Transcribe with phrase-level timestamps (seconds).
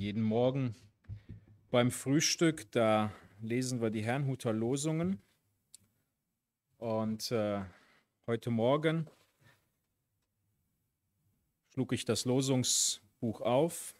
[0.00, 0.74] jeden Morgen
[1.70, 3.12] beim Frühstück, da
[3.42, 5.20] lesen wir die Herrnhuter Losungen.
[6.78, 7.62] Und äh,
[8.26, 9.10] heute Morgen
[11.68, 13.94] schlug ich das Losungsbuch auf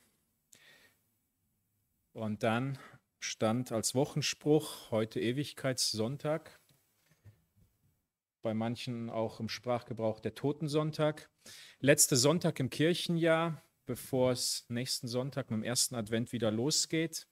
[2.15, 2.79] und dann
[3.19, 6.59] stand als Wochenspruch heute Ewigkeitssonntag,
[8.41, 11.29] bei manchen auch im Sprachgebrauch der Totensonntag.
[11.79, 17.27] Letzter Sonntag im Kirchenjahr, bevor es nächsten Sonntag mit dem ersten Advent wieder losgeht,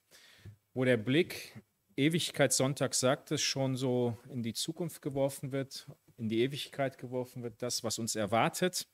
[0.73, 1.63] wo der Blick
[1.95, 5.87] Ewigkeitssonntag sagt es schon so in die Zukunft geworfen wird,
[6.17, 8.89] in die Ewigkeit geworfen wird, das, was uns erwartet.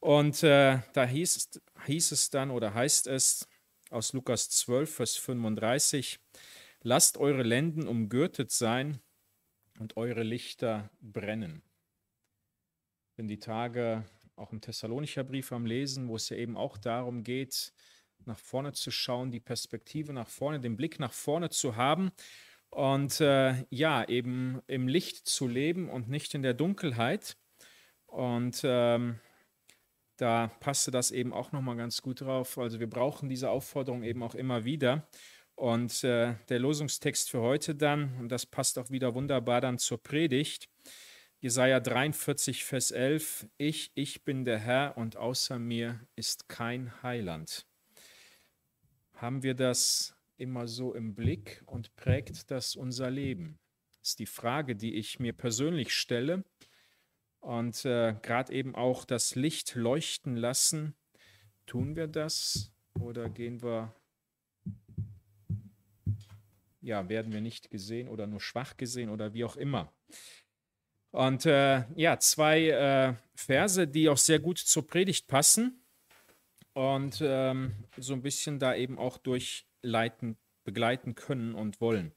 [0.00, 3.46] Und äh, da hieß, hieß es dann oder heißt es
[3.90, 6.20] aus Lukas 12, Vers 35,
[6.80, 8.98] lasst eure Lenden umgürtet sein
[9.78, 11.62] und eure Lichter brennen.
[13.16, 17.22] Wenn die Tage auch im Thessalonicher Brief am Lesen, wo es ja eben auch darum
[17.22, 17.72] geht,
[18.24, 22.12] nach vorne zu schauen, die Perspektive nach vorne, den Blick nach vorne zu haben
[22.70, 27.36] und äh, ja, eben im Licht zu leben und nicht in der Dunkelheit.
[28.06, 29.20] Und ähm,
[30.16, 32.56] da passte das eben auch nochmal ganz gut drauf.
[32.58, 35.08] Also wir brauchen diese Aufforderung eben auch immer wieder.
[35.54, 40.02] Und äh, der Losungstext für heute dann, und das passt auch wieder wunderbar dann zur
[40.02, 40.68] Predigt,
[41.42, 47.66] Jesaja 43, Vers 11, ich, ich bin der Herr und außer mir ist kein Heiland.
[49.14, 53.58] Haben wir das immer so im Blick und prägt das unser Leben?
[53.98, 56.44] Das ist die Frage, die ich mir persönlich stelle.
[57.40, 60.94] Und äh, gerade eben auch das Licht leuchten lassen.
[61.66, 63.92] Tun wir das oder gehen wir,
[66.80, 69.92] ja, werden wir nicht gesehen oder nur schwach gesehen oder wie auch immer?
[71.12, 75.84] Und äh, ja, zwei äh, Verse, die auch sehr gut zur Predigt passen
[76.72, 82.12] und ähm, so ein bisschen da eben auch durchleiten, begleiten können und wollen.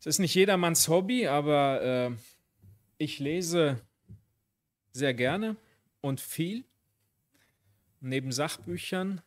[0.00, 2.10] Es ist nicht jedermanns Hobby, aber äh,
[2.98, 3.80] ich lese
[4.92, 5.56] sehr gerne
[6.00, 6.64] und viel.
[8.00, 9.22] Neben Sachbüchern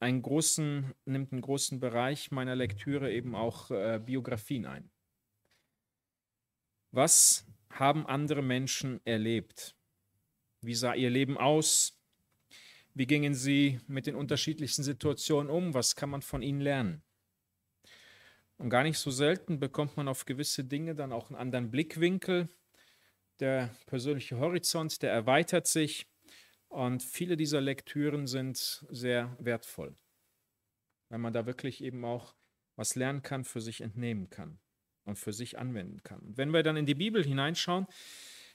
[0.00, 4.90] einen großen, nimmt einen großen Bereich meiner Lektüre eben auch äh, Biografien ein.
[6.96, 9.74] Was haben andere Menschen erlebt?
[10.60, 12.00] Wie sah ihr Leben aus?
[12.94, 15.74] Wie gingen sie mit den unterschiedlichsten Situationen um?
[15.74, 17.02] Was kann man von ihnen lernen?
[18.58, 22.48] Und gar nicht so selten bekommt man auf gewisse Dinge dann auch einen anderen Blickwinkel.
[23.40, 26.06] Der persönliche Horizont, der erweitert sich.
[26.68, 29.96] Und viele dieser Lektüren sind sehr wertvoll,
[31.08, 32.36] weil man da wirklich eben auch
[32.76, 34.60] was lernen kann, für sich entnehmen kann
[35.04, 36.20] und für sich anwenden kann.
[36.20, 37.86] Und wenn wir dann in die Bibel hineinschauen,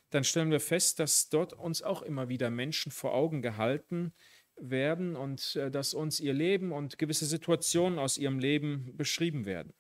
[0.09, 4.13] dann stellen wir fest, dass dort uns auch immer wieder Menschen vor Augen gehalten
[4.55, 9.73] werden und äh, dass uns ihr Leben und gewisse Situationen aus ihrem Leben beschrieben werden.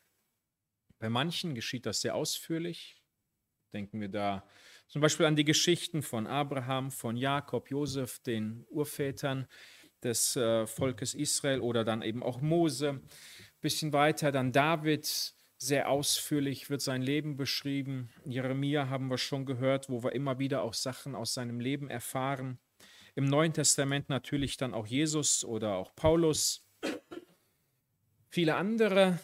[0.99, 3.01] Bei manchen geschieht das sehr ausführlich.
[3.73, 4.47] Denken wir da
[4.87, 9.47] zum Beispiel an die Geschichten von Abraham, von Jakob, Josef, den Urvätern
[10.03, 12.89] des äh, Volkes Israel oder dann eben auch Mose.
[12.89, 13.01] Ein
[13.61, 18.09] bisschen weiter dann David, sehr ausführlich wird sein Leben beschrieben.
[18.25, 22.59] Jeremia haben wir schon gehört, wo wir immer wieder auch Sachen aus seinem Leben erfahren.
[23.15, 26.65] Im Neuen Testament natürlich dann auch Jesus oder auch Paulus.
[28.29, 29.19] Viele andere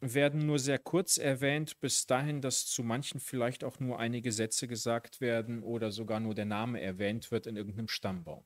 [0.00, 4.66] werden nur sehr kurz erwähnt, bis dahin, dass zu manchen vielleicht auch nur einige Sätze
[4.68, 8.44] gesagt werden oder sogar nur der Name erwähnt wird in irgendeinem Stammbaum.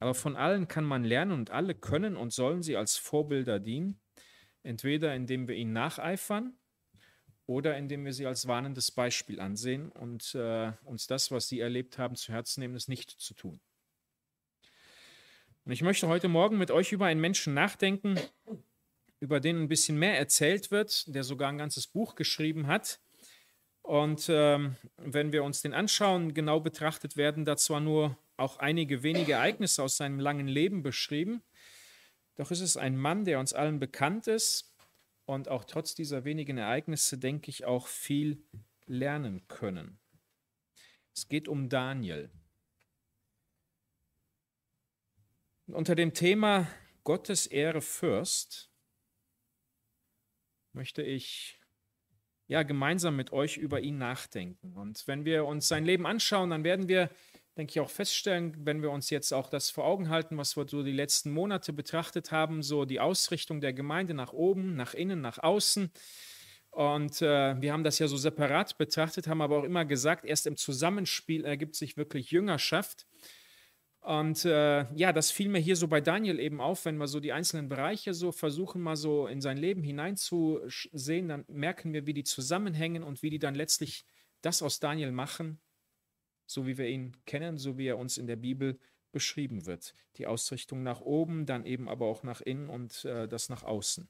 [0.00, 4.00] Aber von allen kann man lernen und alle können und sollen sie als Vorbilder dienen,
[4.62, 6.58] entweder indem wir ihnen nacheifern
[7.46, 11.98] oder indem wir sie als warnendes Beispiel ansehen und äh, uns das, was sie erlebt
[11.98, 13.60] haben, zu Herzen nehmen, es nicht zu tun.
[15.64, 18.18] Und ich möchte heute Morgen mit euch über einen Menschen nachdenken,
[19.20, 23.00] über den ein bisschen mehr erzählt wird, der sogar ein ganzes Buch geschrieben hat.
[23.82, 29.02] Und ähm, wenn wir uns den anschauen, genau betrachtet werden da zwar nur auch einige
[29.02, 31.42] wenige Ereignisse aus seinem langen Leben beschrieben.
[32.36, 34.74] Doch ist es ein Mann, der uns allen bekannt ist
[35.26, 38.42] und auch trotz dieser wenigen Ereignisse, denke ich, auch viel
[38.86, 39.98] lernen können.
[41.14, 42.30] Es geht um Daniel.
[45.66, 46.66] Unter dem Thema
[47.04, 48.70] Gottes Ehre Fürst
[50.72, 51.60] möchte ich
[52.48, 54.76] ja gemeinsam mit euch über ihn nachdenken.
[54.76, 57.10] Und wenn wir uns sein Leben anschauen, dann werden wir
[57.56, 60.66] denke ich, auch feststellen, wenn wir uns jetzt auch das vor Augen halten, was wir
[60.68, 65.20] so die letzten Monate betrachtet haben, so die Ausrichtung der Gemeinde nach oben, nach innen,
[65.20, 65.90] nach außen.
[66.70, 70.46] Und äh, wir haben das ja so separat betrachtet, haben aber auch immer gesagt, erst
[70.46, 73.06] im Zusammenspiel ergibt sich wirklich Jüngerschaft.
[74.02, 77.20] Und äh, ja, das fiel mir hier so bei Daniel eben auf, wenn wir so
[77.20, 82.14] die einzelnen Bereiche so versuchen, mal so in sein Leben hineinzusehen, dann merken wir, wie
[82.14, 84.06] die zusammenhängen und wie die dann letztlich
[84.40, 85.60] das aus Daniel machen,
[86.50, 88.76] so wie wir ihn kennen, so wie er uns in der Bibel
[89.12, 89.94] beschrieben wird.
[90.16, 94.08] Die Ausrichtung nach oben, dann eben aber auch nach innen und äh, das nach außen.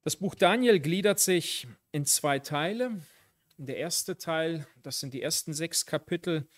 [0.00, 3.02] Das Buch Daniel gliedert sich in zwei Teile.
[3.58, 6.48] Der erste Teil, das sind die ersten sechs Kapitel,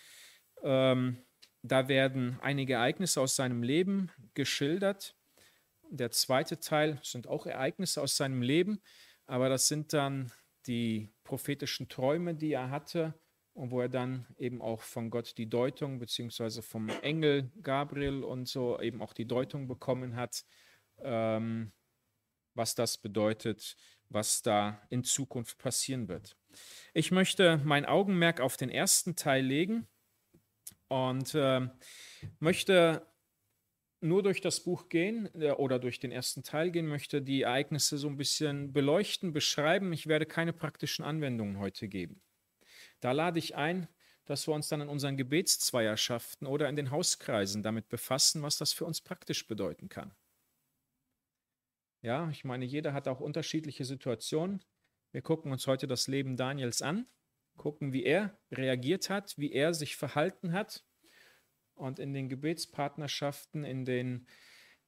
[0.62, 1.18] ähm,
[1.62, 5.16] da werden einige Ereignisse aus seinem Leben geschildert.
[5.90, 8.80] Der zweite Teil sind auch Ereignisse aus seinem Leben,
[9.26, 10.30] aber das sind dann
[10.66, 13.14] die prophetischen Träume, die er hatte
[13.54, 18.48] und wo er dann eben auch von Gott die Deutung, beziehungsweise vom Engel Gabriel und
[18.48, 20.44] so eben auch die Deutung bekommen hat,
[20.98, 21.72] ähm,
[22.54, 23.76] was das bedeutet,
[24.08, 26.36] was da in Zukunft passieren wird.
[26.92, 29.86] Ich möchte mein Augenmerk auf den ersten Teil legen
[30.88, 31.68] und äh,
[32.38, 33.06] möchte
[34.00, 37.98] nur durch das Buch gehen äh, oder durch den ersten Teil gehen, möchte die Ereignisse
[37.98, 39.92] so ein bisschen beleuchten, beschreiben.
[39.92, 42.20] Ich werde keine praktischen Anwendungen heute geben.
[43.04, 43.86] Da lade ich ein,
[44.24, 48.72] dass wir uns dann in unseren Gebetszweierschaften oder in den Hauskreisen damit befassen, was das
[48.72, 50.14] für uns praktisch bedeuten kann.
[52.00, 54.64] Ja, ich meine, jeder hat auch unterschiedliche Situationen.
[55.12, 57.06] Wir gucken uns heute das Leben Daniels an
[57.58, 60.82] gucken, wie er reagiert hat, wie er sich verhalten hat.
[61.74, 64.26] Und in den Gebetspartnerschaften, in den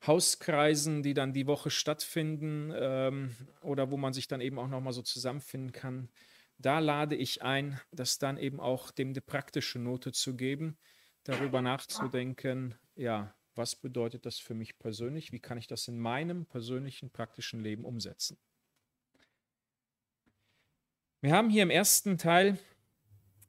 [0.06, 4.94] Hauskreisen, die dann die Woche stattfinden ähm, oder wo man sich dann eben auch nochmal
[4.94, 6.08] so zusammenfinden kann,
[6.58, 10.78] da lade ich ein, das dann eben auch dem die praktische Note zu geben,
[11.24, 16.46] darüber nachzudenken, ja, was bedeutet das für mich persönlich, wie kann ich das in meinem
[16.46, 18.38] persönlichen praktischen Leben umsetzen.
[21.22, 22.58] Wir haben hier im ersten Teil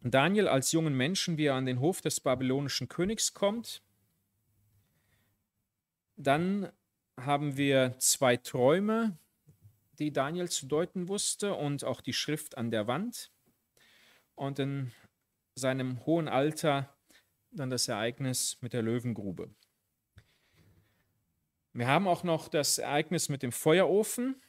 [0.02, 3.84] Daniel als jungen Menschen, wie er an den Hof des babylonischen Königs kommt.
[6.16, 6.72] Dann
[7.20, 9.18] haben wir zwei Träume,
[10.00, 13.32] die Daniel zu deuten wusste und auch die Schrift an der Wand.
[14.36, 14.92] Und in
[15.56, 16.96] seinem hohen Alter
[17.52, 19.50] dann das Ereignis mit der Löwengrube.
[21.74, 24.42] Wir haben auch noch das Ereignis mit dem Feuerofen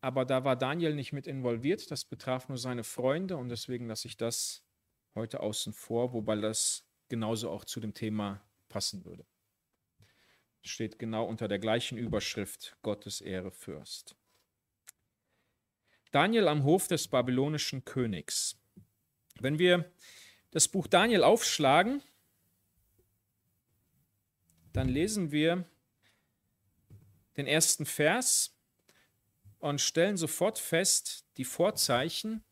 [0.00, 4.06] aber da war Daniel nicht mit involviert, das betraf nur seine Freunde und deswegen lasse
[4.06, 4.64] ich das
[5.14, 9.26] heute außen vor, wobei das genauso auch zu dem Thema passen würde.
[10.62, 14.16] Steht genau unter der gleichen Überschrift Gottes Ehre Fürst.
[16.10, 18.56] Daniel am Hof des babylonischen Königs.
[19.40, 19.90] Wenn wir
[20.50, 22.02] das Buch Daniel aufschlagen,
[24.72, 25.64] dann lesen wir
[27.36, 28.56] den ersten Vers
[29.58, 32.44] und stellen sofort fest, die Vorzeichen,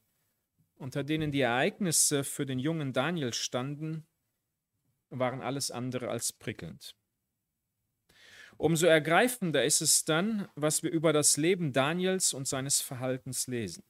[0.77, 4.07] unter denen die Ereignisse für den jungen Daniel standen,
[5.09, 6.95] waren alles andere als prickelnd.
[8.59, 13.85] Umso ergreifender ist es dann, was wir über das Leben Daniels und seines Verhaltens lesen.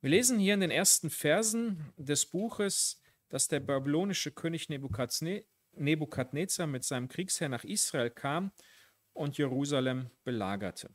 [0.00, 6.82] Wir lesen hier in den ersten Versen des Buches, dass der babylonische König Nebukadnezar mit
[6.82, 8.50] seinem Kriegsherr nach Israel kam
[9.12, 10.90] und Jerusalem belagerte.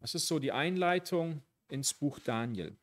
[0.00, 2.76] Das ist so die Einleitung ins Buch Daniel.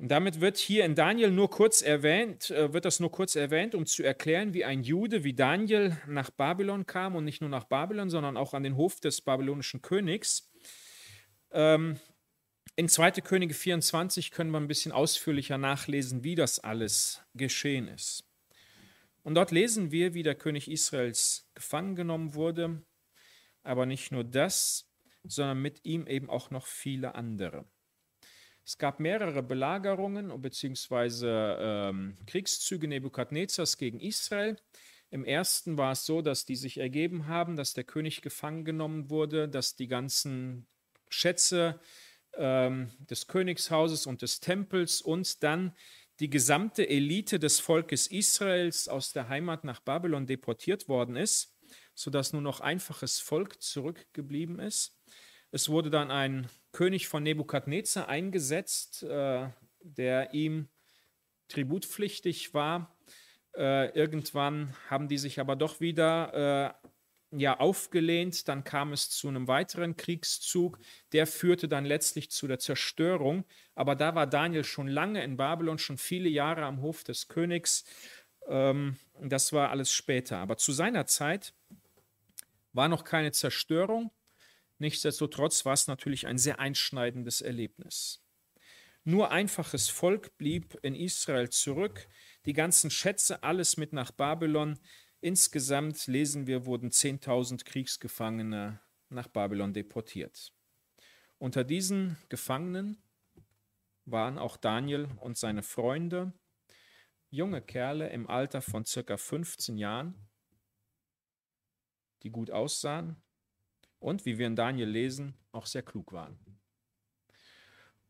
[0.00, 3.74] Und damit wird hier in Daniel nur kurz erwähnt, äh, wird das nur kurz erwähnt,
[3.74, 7.64] um zu erklären, wie ein Jude wie Daniel nach Babylon kam und nicht nur nach
[7.64, 10.50] Babylon, sondern auch an den Hof des babylonischen Königs.
[11.50, 12.00] Ähm,
[12.76, 13.10] in 2.
[13.20, 18.24] Könige 24 können wir ein bisschen ausführlicher nachlesen, wie das alles geschehen ist.
[19.22, 22.82] Und dort lesen wir, wie der König Israels gefangen genommen wurde,
[23.62, 24.90] aber nicht nur das,
[25.24, 27.66] sondern mit ihm eben auch noch viele andere.
[28.64, 31.26] Es gab mehrere Belagerungen bzw.
[31.26, 34.56] Ähm, Kriegszüge Nebukadnezars gegen Israel.
[35.10, 39.10] Im ersten war es so, dass die sich ergeben haben, dass der König gefangen genommen
[39.10, 40.66] wurde, dass die ganzen
[41.08, 41.80] Schätze
[42.34, 45.74] ähm, des Königshauses und des Tempels und dann
[46.20, 51.56] die gesamte Elite des Volkes Israels aus der Heimat nach Babylon deportiert worden ist
[51.94, 54.96] sodass nur noch einfaches Volk zurückgeblieben ist.
[55.52, 59.48] Es wurde dann ein König von Nebukadnezar eingesetzt, äh,
[59.82, 60.68] der ihm
[61.48, 62.96] tributpflichtig war.
[63.56, 66.88] Äh, irgendwann haben die sich aber doch wieder äh,
[67.32, 68.48] ja, aufgelehnt.
[68.48, 70.78] Dann kam es zu einem weiteren Kriegszug.
[71.12, 73.44] Der führte dann letztlich zu der Zerstörung.
[73.74, 77.84] Aber da war Daniel schon lange in Babylon, schon viele Jahre am Hof des Königs.
[78.46, 80.38] Ähm, das war alles später.
[80.38, 81.54] Aber zu seiner Zeit
[82.72, 84.12] war noch keine Zerstörung.
[84.80, 88.24] Nichtsdestotrotz war es natürlich ein sehr einschneidendes Erlebnis.
[89.04, 92.08] Nur einfaches Volk blieb in Israel zurück,
[92.46, 94.78] die ganzen Schätze, alles mit nach Babylon.
[95.20, 100.54] Insgesamt, lesen wir, wurden 10.000 Kriegsgefangene nach Babylon deportiert.
[101.36, 103.02] Unter diesen Gefangenen
[104.06, 106.32] waren auch Daniel und seine Freunde,
[107.28, 110.14] junge Kerle im Alter von circa 15 Jahren,
[112.22, 113.22] die gut aussahen
[114.00, 116.38] und, wie wir in Daniel lesen, auch sehr klug waren.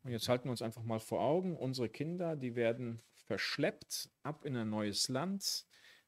[0.02, 4.44] Und jetzt halten wir uns einfach mal vor Augen, unsere Kinder, die werden verschleppt ab
[4.44, 5.66] in ein neues Land,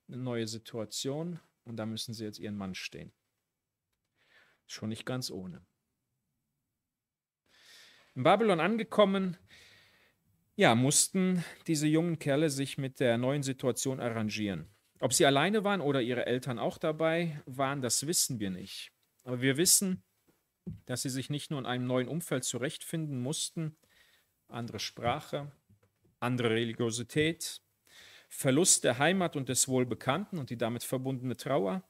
[0.09, 3.13] eine neue Situation und da müssen sie jetzt ihren Mann stehen.
[4.67, 5.65] Schon nicht ganz ohne.
[8.15, 9.37] In Babylon angekommen,
[10.55, 14.69] ja, mussten diese jungen Kerle sich mit der neuen Situation arrangieren.
[15.01, 18.93] Ob sie alleine waren oder ihre Eltern auch dabei waren, das wissen wir nicht.
[19.25, 20.03] Aber wir wissen,
[20.87, 23.77] dass sie sich nicht nur in einem neuen Umfeld zurechtfinden mussten,
[24.49, 25.53] andere Sprache,
[26.21, 27.63] andere Religiosität,
[28.29, 31.83] Verlust der Heimat und des Wohlbekannten und die damit verbundene Trauer,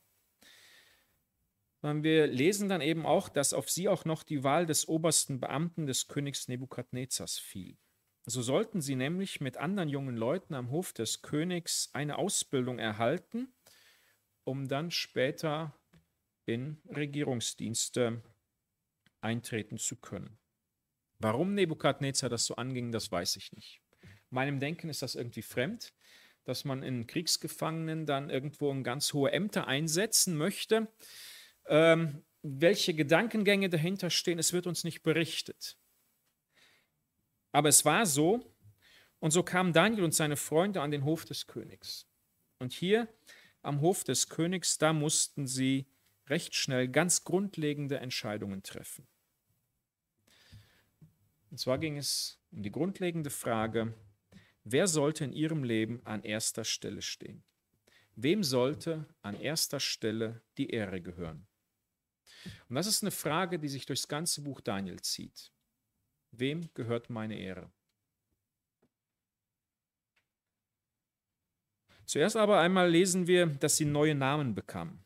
[1.80, 5.40] sondern wir lesen dann eben auch, dass auf sie auch noch die Wahl des obersten
[5.40, 7.76] Beamten des Königs Nebukadnezars fiel.
[8.24, 13.52] So sollten sie nämlich mit anderen jungen Leuten am Hof des Königs eine Ausbildung erhalten,
[14.44, 15.74] um dann später
[16.46, 18.22] in Regierungsdienste
[19.20, 20.38] eintreten zu können.
[21.18, 23.80] Warum Nebukadnezar das so anging, das weiß ich nicht.
[24.30, 25.92] Meinem Denken ist das irgendwie fremd,
[26.44, 30.92] dass man in Kriegsgefangenen dann irgendwo in ganz hohe Ämter einsetzen möchte.
[31.66, 35.76] Ähm, welche Gedankengänge dahinter stehen, es wird uns nicht berichtet.
[37.52, 38.56] Aber es war so,
[39.20, 42.08] und so kamen Daniel und seine Freunde an den Hof des Königs.
[42.58, 43.06] Und hier
[43.60, 45.86] am Hof des Königs, da mussten sie
[46.28, 49.06] recht schnell ganz grundlegende Entscheidungen treffen.
[51.50, 53.94] Und zwar ging es um die grundlegende Frage,
[54.64, 57.44] wer sollte in ihrem Leben an erster Stelle stehen?
[58.14, 61.46] Wem sollte an erster Stelle die Ehre gehören?
[62.68, 65.52] Und das ist eine Frage, die sich durchs ganze Buch Daniel zieht.
[66.30, 67.70] Wem gehört meine Ehre?
[72.06, 75.04] Zuerst aber einmal lesen wir, dass sie neue Namen bekamen.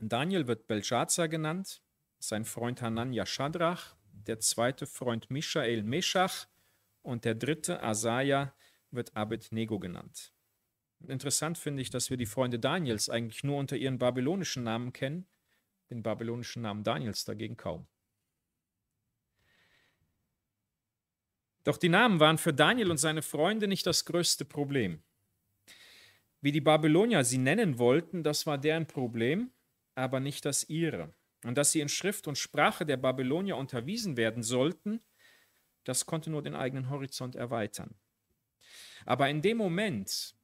[0.00, 1.82] Daniel wird Belshazzar genannt,
[2.18, 6.46] sein Freund Hanania Shadrach, der zweite Freund Michael Meshach
[7.02, 8.54] und der dritte Asaja
[8.90, 10.32] wird Abednego genannt.
[11.06, 15.26] Interessant finde ich, dass wir die Freunde Daniels eigentlich nur unter ihren babylonischen Namen kennen,
[15.90, 17.86] den babylonischen Namen Daniels dagegen kaum.
[21.64, 25.02] Doch die Namen waren für Daniel und seine Freunde nicht das größte Problem.
[26.40, 29.52] Wie die Babylonier sie nennen wollten, das war deren Problem,
[30.00, 31.14] aber nicht das ihre.
[31.44, 35.00] Und dass sie in Schrift und Sprache der Babylonier unterwiesen werden sollten,
[35.84, 37.94] das konnte nur den eigenen Horizont erweitern.
[39.06, 40.34] Aber in dem Moment,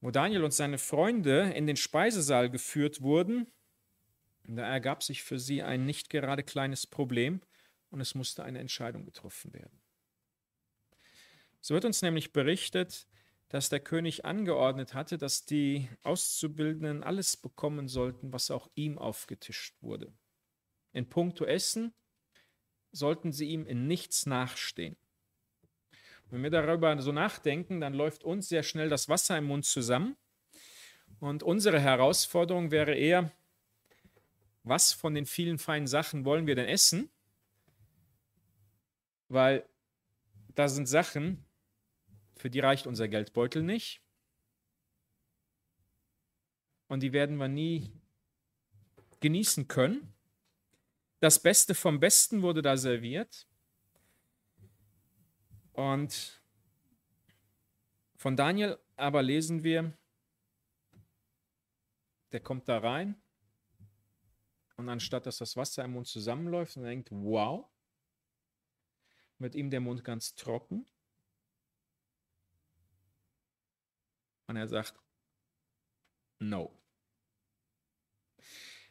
[0.00, 3.46] wo Daniel und seine Freunde in den Speisesaal geführt wurden,
[4.46, 7.40] da ergab sich für sie ein nicht gerade kleines Problem
[7.88, 9.80] und es musste eine Entscheidung getroffen werden.
[11.62, 13.06] So wird uns nämlich berichtet,
[13.54, 19.80] dass der König angeordnet hatte, dass die Auszubildenden alles bekommen sollten, was auch ihm aufgetischt
[19.80, 20.12] wurde.
[20.92, 21.94] In puncto Essen
[22.90, 24.96] sollten sie ihm in nichts nachstehen.
[26.30, 30.16] Wenn wir darüber so nachdenken, dann läuft uns sehr schnell das Wasser im Mund zusammen.
[31.20, 33.30] Und unsere Herausforderung wäre eher,
[34.64, 37.08] was von den vielen feinen Sachen wollen wir denn essen?
[39.28, 39.64] Weil
[40.56, 41.46] da sind Sachen,
[42.44, 44.02] für die reicht unser Geldbeutel nicht.
[46.88, 47.90] Und die werden wir nie
[49.20, 50.12] genießen können.
[51.20, 53.48] Das Beste vom Besten wurde da serviert.
[55.72, 56.42] Und
[58.16, 59.96] von Daniel aber lesen wir,
[62.32, 63.16] der kommt da rein
[64.76, 67.66] und anstatt dass das Wasser im Mund zusammenläuft und denkt, wow,
[69.38, 70.86] wird ihm der Mund ganz trocken
[74.54, 74.94] Und er sagt,
[76.38, 76.72] no.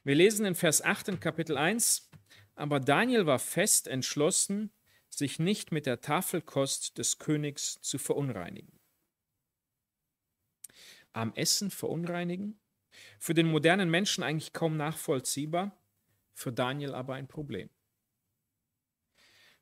[0.03, 2.11] Wir lesen in Vers 8 in Kapitel 1,
[2.55, 4.73] aber Daniel war fest entschlossen,
[5.09, 8.77] sich nicht mit der Tafelkost des Königs zu verunreinigen.
[11.13, 12.59] Am Essen verunreinigen?
[13.17, 15.81] Für den modernen Menschen eigentlich kaum nachvollziehbar,
[16.33, 17.69] für Daniel aber ein Problem.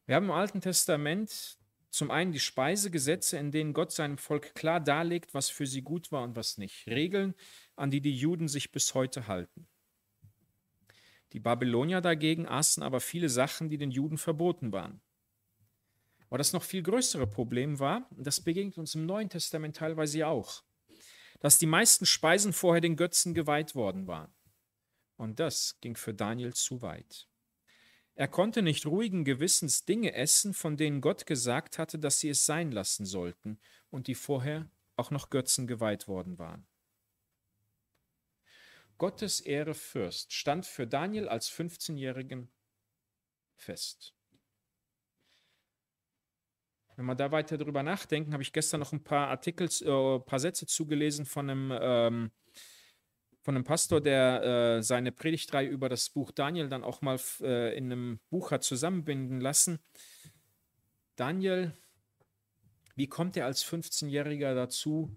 [0.08, 1.61] Wir haben im Alten Testament
[1.92, 6.12] zum einen die Speisegesetze, in denen Gott seinem Volk klar darlegt, was für sie gut
[6.12, 6.88] war und was nicht.
[6.88, 7.36] Regeln,
[7.76, 9.68] an die die Juden sich bis heute halten.
[11.34, 15.02] Die Babylonier dagegen aßen aber viele Sachen, die den Juden verboten waren.
[16.30, 20.64] Aber das noch viel größere Problem war, das begegnet uns im Neuen Testament teilweise auch,
[21.42, 24.34] dass die meisten Speisen vorher den Götzen geweiht worden waren.
[25.18, 27.28] Und das ging für Daniel zu weit.
[28.16, 32.46] Er konnte nicht ruhigen Gewissens Dinge essen, von denen Gott gesagt hatte, dass sie es
[32.46, 36.68] sein lassen sollten und die vorher auch noch Götzen geweiht worden waren.
[38.98, 42.52] Gottes Ehre Fürst stand für Daniel als 15-Jährigen
[43.56, 44.14] fest.
[46.96, 50.40] Wenn wir da weiter drüber nachdenken, habe ich gestern noch ein paar Artikel, äh, paar
[50.40, 52.32] Sätze zugelesen von einem, ähm,
[53.42, 57.76] von einem Pastor, der äh, seine Predigtreihe über das Buch Daniel dann auch mal äh,
[57.76, 59.80] in einem Buch hat zusammenbinden lassen.
[61.16, 61.76] Daniel,
[62.96, 65.16] wie kommt er als 15-Jähriger dazu,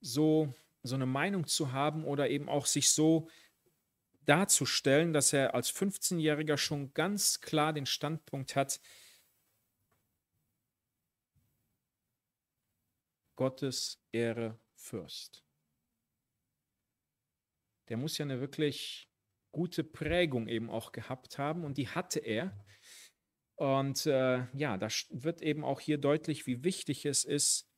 [0.00, 3.28] so, so eine Meinung zu haben oder eben auch sich so
[4.24, 8.80] darzustellen, dass er als 15-Jähriger schon ganz klar den Standpunkt hat,
[13.36, 15.43] Gottes Ehre Fürst.
[17.88, 19.08] Der muss ja eine wirklich
[19.52, 22.58] gute Prägung eben auch gehabt haben und die hatte er.
[23.56, 27.70] Und äh, ja, da wird eben auch hier deutlich, wie wichtig es ist,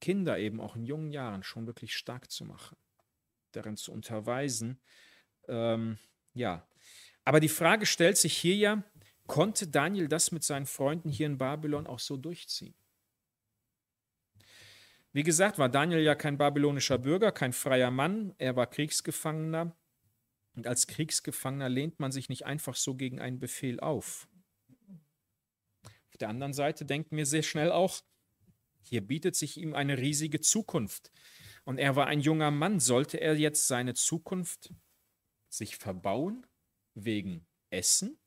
[0.00, 2.76] Kinder eben auch in jungen Jahren schon wirklich stark zu machen,
[3.52, 4.80] darin zu unterweisen.
[5.48, 5.98] Ähm,
[6.34, 6.68] ja,
[7.24, 8.84] aber die Frage stellt sich hier ja,
[9.26, 12.76] konnte Daniel das mit seinen Freunden hier in Babylon auch so durchziehen?
[15.16, 19.74] Wie gesagt, war Daniel ja kein babylonischer Bürger, kein freier Mann, er war Kriegsgefangener.
[20.54, 24.28] Und als Kriegsgefangener lehnt man sich nicht einfach so gegen einen Befehl auf.
[26.10, 28.02] Auf der anderen Seite denken wir sehr schnell auch,
[28.82, 31.10] hier bietet sich ihm eine riesige Zukunft.
[31.64, 32.78] Und er war ein junger Mann.
[32.78, 34.74] Sollte er jetzt seine Zukunft
[35.48, 36.46] sich verbauen
[36.92, 38.18] wegen Essen?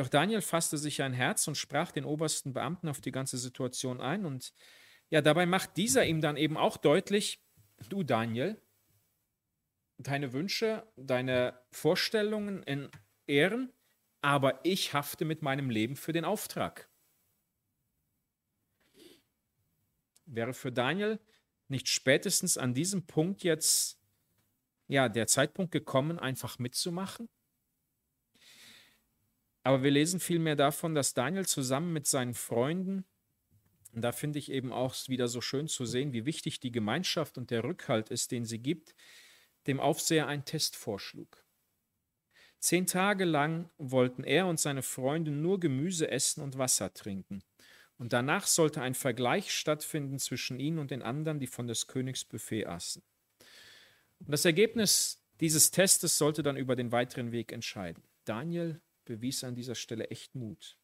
[0.00, 4.00] Doch Daniel fasste sich ein Herz und sprach den obersten Beamten auf die ganze Situation
[4.00, 4.24] ein.
[4.24, 4.54] Und
[5.10, 7.44] ja, dabei macht dieser ihm dann eben auch deutlich,
[7.90, 8.58] du Daniel,
[9.98, 12.90] deine Wünsche, deine Vorstellungen in
[13.26, 13.74] Ehren,
[14.22, 16.88] aber ich hafte mit meinem Leben für den Auftrag.
[20.24, 21.20] Wäre für Daniel
[21.68, 24.00] nicht spätestens an diesem Punkt jetzt
[24.88, 27.28] ja der Zeitpunkt gekommen, einfach mitzumachen?
[29.70, 33.04] Aber wir lesen vielmehr davon, dass Daniel zusammen mit seinen Freunden,
[33.92, 37.38] und da finde ich eben auch wieder so schön zu sehen, wie wichtig die Gemeinschaft
[37.38, 38.96] und der Rückhalt ist, den sie gibt,
[39.68, 41.44] dem Aufseher einen Test vorschlug.
[42.58, 47.44] Zehn Tage lang wollten er und seine Freunde nur Gemüse essen und Wasser trinken.
[47.96, 52.24] Und danach sollte ein Vergleich stattfinden zwischen ihnen und den anderen, die von des Königs
[52.24, 53.04] Buffet aßen.
[54.18, 58.02] Und das Ergebnis dieses Testes sollte dann über den weiteren Weg entscheiden.
[58.24, 60.78] Daniel bewies an dieser Stelle echt Mut.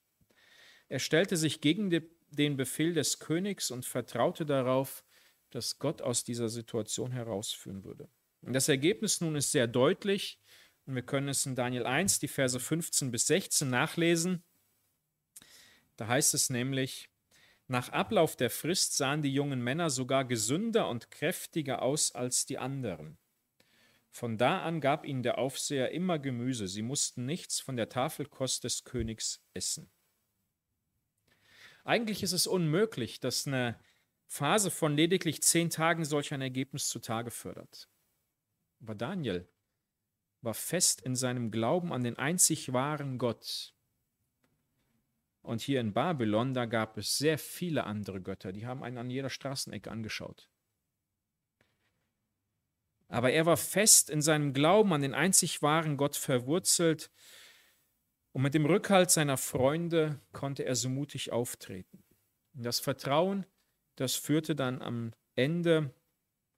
[0.89, 1.91] Er stellte sich gegen
[2.31, 5.05] den Befehl des Königs und vertraute darauf,
[5.51, 8.09] dass Gott aus dieser Situation herausführen würde.
[8.43, 10.41] Und das Ergebnis nun ist sehr deutlich
[10.87, 14.45] und wir können es in Daniel 1, die Verse 15 bis 16 nachlesen.
[15.97, 17.09] Da heißt es nämlich,
[17.69, 22.59] nach Ablauf der Frist sahen die jungen Männer sogar gesünder und kräftiger aus als die
[22.59, 23.19] anderen.
[24.17, 28.65] Von da an gab ihnen der Aufseher immer Gemüse, sie mussten nichts von der Tafelkost
[28.65, 29.91] des Königs essen.
[31.85, 33.79] Eigentlich ist es unmöglich, dass eine
[34.27, 37.91] Phase von lediglich zehn Tagen solch ein Ergebnis zutage fördert.
[38.81, 39.47] Aber Daniel
[40.41, 43.75] war fest in seinem Glauben an den einzig wahren Gott.
[45.43, 49.11] Und hier in Babylon, da gab es sehr viele andere Götter, die haben einen an
[49.11, 50.49] jeder Straßenecke angeschaut.
[53.09, 57.11] Aber er war fest in seinem Glauben an den einzig wahren Gott verwurzelt
[58.33, 62.05] und mit dem Rückhalt seiner Freunde konnte er so mutig auftreten.
[62.55, 63.47] Und das Vertrauen,
[63.95, 65.95] das führte dann am Ende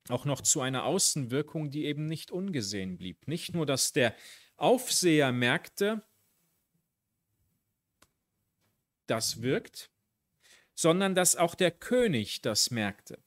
[0.08, 3.28] auch noch zu einer Außenwirkung, die eben nicht ungesehen blieb.
[3.28, 4.14] Nicht nur, dass der
[4.56, 6.02] Aufseher merkte,
[9.06, 9.90] das wirkt,
[10.74, 13.22] sondern dass auch der König das merkte.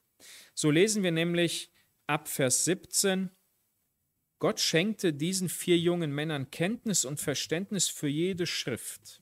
[0.53, 1.70] So lesen wir nämlich
[2.11, 3.29] ab Vers 17.
[4.39, 9.21] Gott schenkte diesen vier jungen Männern Kenntnis und Verständnis für jede Schrift.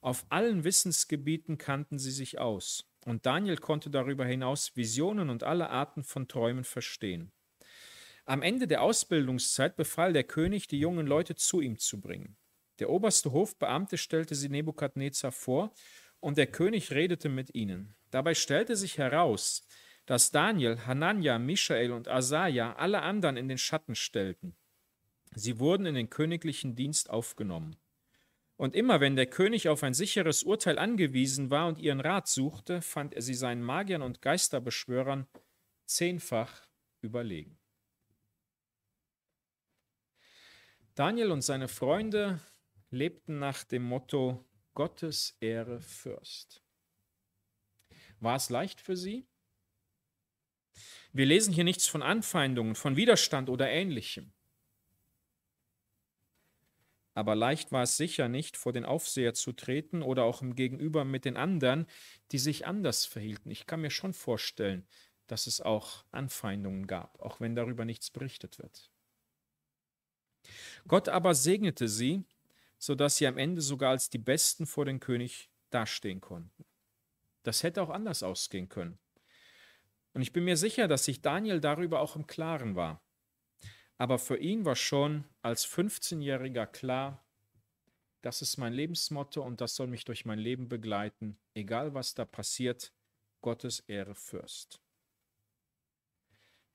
[0.00, 2.90] Auf allen Wissensgebieten kannten sie sich aus.
[3.04, 7.30] Und Daniel konnte darüber hinaus Visionen und alle Arten von Träumen verstehen.
[8.24, 12.36] Am Ende der Ausbildungszeit befahl der König, die jungen Leute zu ihm zu bringen.
[12.80, 15.72] Der oberste Hofbeamte stellte sie Nebukadnezar vor,
[16.18, 17.94] und der König redete mit ihnen.
[18.10, 19.64] Dabei stellte sich heraus,
[20.06, 24.56] dass Daniel, Hanania, Michael und Asaja alle anderen in den Schatten stellten.
[25.34, 27.76] Sie wurden in den königlichen Dienst aufgenommen.
[28.56, 32.80] Und immer wenn der König auf ein sicheres Urteil angewiesen war und ihren Rat suchte,
[32.80, 35.26] fand er sie seinen Magiern und Geisterbeschwörern
[35.84, 36.66] zehnfach
[37.02, 37.58] überlegen.
[40.94, 42.40] Daniel und seine Freunde
[42.90, 44.42] lebten nach dem Motto
[44.72, 46.62] Gottes Ehre Fürst.
[48.20, 49.26] War es leicht für sie?
[51.16, 54.34] Wir lesen hier nichts von Anfeindungen, von Widerstand oder ähnlichem.
[57.14, 61.06] Aber leicht war es sicher nicht, vor den Aufseher zu treten oder auch im Gegenüber
[61.06, 61.86] mit den anderen,
[62.32, 63.50] die sich anders verhielten.
[63.50, 64.86] Ich kann mir schon vorstellen,
[65.26, 68.90] dass es auch Anfeindungen gab, auch wenn darüber nichts berichtet wird.
[70.86, 72.24] Gott aber segnete sie,
[72.76, 76.66] sodass sie am Ende sogar als die Besten vor dem König dastehen konnten.
[77.42, 78.98] Das hätte auch anders ausgehen können.
[80.16, 83.02] Und ich bin mir sicher, dass sich Daniel darüber auch im Klaren war.
[83.98, 87.22] Aber für ihn war schon als 15-Jähriger klar,
[88.22, 92.24] das ist mein Lebensmotto und das soll mich durch mein Leben begleiten, egal was da
[92.24, 92.94] passiert,
[93.42, 94.80] Gottes Ehre fürst.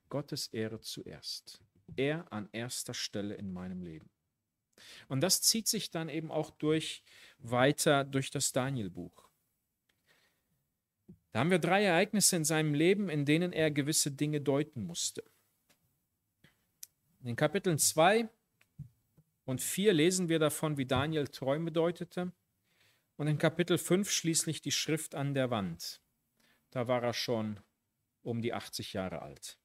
[0.10, 1.64] Gottes Ehre zuerst.
[1.96, 4.12] Er an erster Stelle in meinem Leben.
[5.08, 7.04] Und das zieht sich dann eben auch durch
[7.40, 9.31] weiter durch das Daniel-Buch.
[11.32, 15.24] Da haben wir drei Ereignisse in seinem Leben, in denen er gewisse Dinge deuten musste.
[17.20, 18.28] In den Kapiteln 2
[19.46, 22.32] und 4 lesen wir davon, wie Daniel Träume deutete.
[23.16, 26.02] Und in Kapitel 5 schließlich die Schrift an der Wand.
[26.72, 27.60] Da war er schon
[28.24, 29.58] um die 80 Jahre alt.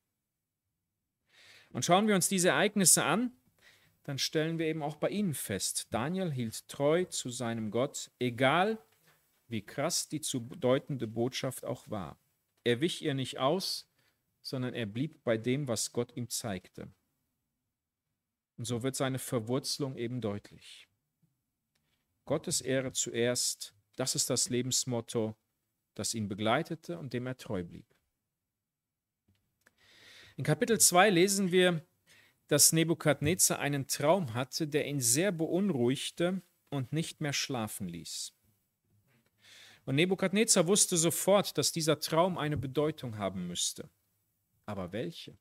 [1.70, 3.32] Und schauen wir uns diese Ereignisse an,
[4.04, 8.78] dann stellen wir eben auch bei ihnen fest, Daniel hielt treu zu seinem Gott, egal
[9.48, 12.20] wie krass die zu bedeutende Botschaft auch war.
[12.64, 13.88] Er wich ihr nicht aus,
[14.42, 16.92] sondern er blieb bei dem, was Gott ihm zeigte.
[18.56, 20.88] Und so wird seine Verwurzelung eben deutlich.
[22.24, 25.36] Gottes Ehre zuerst, das ist das Lebensmotto,
[25.94, 27.86] das ihn begleitete und dem er treu blieb.
[30.36, 31.86] In Kapitel 2 lesen wir,
[32.48, 38.35] dass Nebukadnezar einen Traum hatte, der ihn sehr beunruhigte und nicht mehr schlafen ließ.
[39.86, 43.88] Und Nebukadnezar wusste sofort, dass dieser Traum eine Bedeutung haben müsste.
[44.66, 45.38] Aber welche?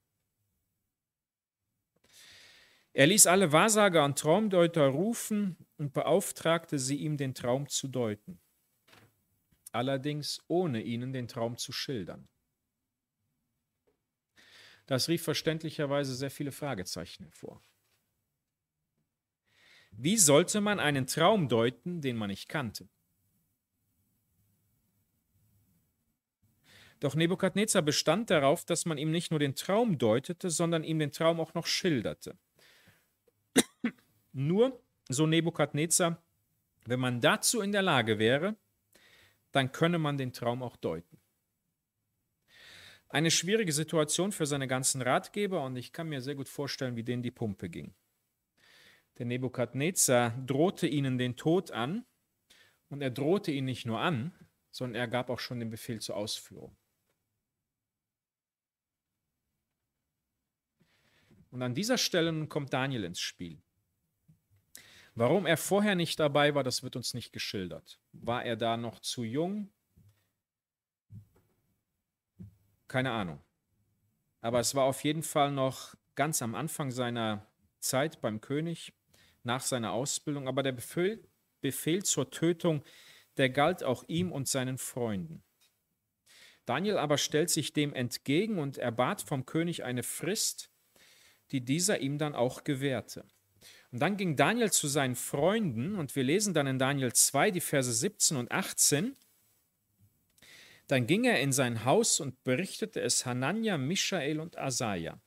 [2.93, 8.39] Er ließ alle Wahrsager und Traumdeuter rufen und beauftragte sie, ihm den Traum zu deuten.
[9.71, 12.29] Allerdings ohne ihnen den Traum zu schildern.
[14.85, 17.61] Das rief verständlicherweise sehr viele Fragezeichen hervor.
[19.91, 22.87] Wie sollte man einen Traum deuten, den man nicht kannte?
[27.05, 31.11] Doch Nebukadnezar bestand darauf, dass man ihm nicht nur den Traum deutete, sondern ihm den
[31.11, 32.35] Traum auch noch schilderte.
[34.33, 36.19] Nur, so Nebukadnezar,
[36.85, 38.55] wenn man dazu in der Lage wäre,
[39.51, 41.19] dann könne man den Traum auch deuten.
[43.09, 47.03] Eine schwierige Situation für seine ganzen Ratgeber und ich kann mir sehr gut vorstellen, wie
[47.03, 47.93] denen die Pumpe ging.
[49.19, 52.03] Der Nebukadnezar drohte ihnen den Tod an
[52.89, 54.33] und er drohte ihn nicht nur an,
[54.71, 56.75] sondern er gab auch schon den Befehl zur Ausführung.
[61.55, 63.61] Und an dieser Stelle kommt Daniel ins Spiel.
[65.13, 67.97] Warum er vorher nicht dabei war, das wird uns nicht geschildert.
[68.11, 69.71] War er da noch zu jung?
[72.89, 73.41] Keine Ahnung.
[74.41, 77.47] Aber es war auf jeden Fall noch ganz am Anfang seiner
[77.79, 78.91] Zeit beim König,
[79.43, 80.49] nach seiner Ausbildung.
[80.49, 81.25] Aber der Befehl,
[81.61, 82.83] Befehl zur Tötung,
[83.37, 85.41] der galt auch ihm und seinen Freunden.
[86.65, 90.74] Daniel aber stellt sich dem entgegen und er bat vom König eine Frist,
[91.51, 93.25] die dieser ihm dann auch gewährte.
[93.91, 97.61] Und dann ging Daniel zu seinen Freunden und wir lesen dann in Daniel 2 die
[97.61, 99.15] Verse 17 und 18.
[100.87, 105.19] Dann ging er in sein Haus und berichtete es Hanania, Michael und Asaja.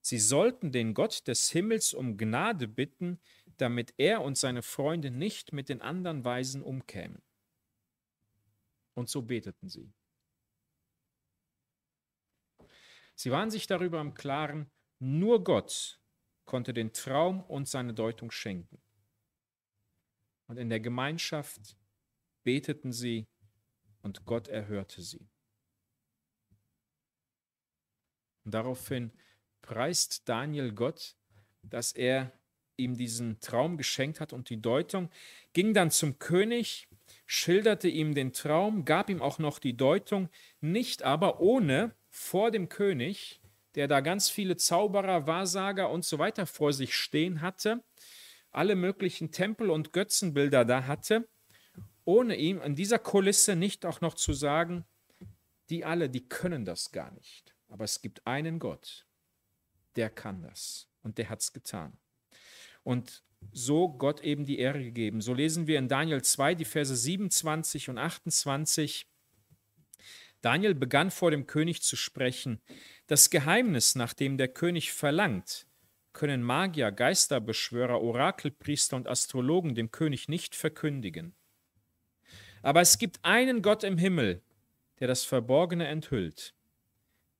[0.00, 3.18] Sie sollten den Gott des Himmels um Gnade bitten,
[3.56, 7.20] damit er und seine Freunde nicht mit den anderen Weisen umkämen.
[8.94, 9.92] Und so beteten sie.
[13.16, 16.00] Sie waren sich darüber im Klaren, nur Gott
[16.44, 18.80] konnte den Traum und seine Deutung schenken.
[20.46, 21.76] Und in der Gemeinschaft
[22.44, 23.26] beteten sie
[24.02, 25.28] und Gott erhörte sie.
[28.44, 29.10] Und daraufhin
[29.60, 31.16] preist Daniel Gott,
[31.62, 32.32] dass er
[32.76, 35.10] ihm diesen Traum geschenkt hat und die Deutung,
[35.52, 36.88] ging dann zum König,
[37.26, 40.28] schilderte ihm den Traum, gab ihm auch noch die Deutung,
[40.60, 43.40] nicht aber ohne vor dem König
[43.76, 47.84] der da ganz viele Zauberer, Wahrsager und so weiter vor sich stehen hatte,
[48.50, 51.28] alle möglichen Tempel und Götzenbilder da hatte,
[52.04, 54.84] ohne ihm in dieser Kulisse nicht auch noch zu sagen,
[55.68, 57.54] die alle, die können das gar nicht.
[57.68, 59.06] Aber es gibt einen Gott,
[59.96, 61.98] der kann das und der hat es getan.
[62.82, 65.20] Und so Gott eben die Ehre gegeben.
[65.20, 69.06] So lesen wir in Daniel 2 die Verse 27 und 28.
[70.40, 72.60] Daniel begann vor dem König zu sprechen.
[73.06, 75.66] Das Geheimnis, nach dem der König verlangt,
[76.12, 81.34] können Magier, Geisterbeschwörer, Orakelpriester und Astrologen dem König nicht verkündigen.
[82.62, 84.42] Aber es gibt einen Gott im Himmel,
[84.98, 86.54] der das Verborgene enthüllt.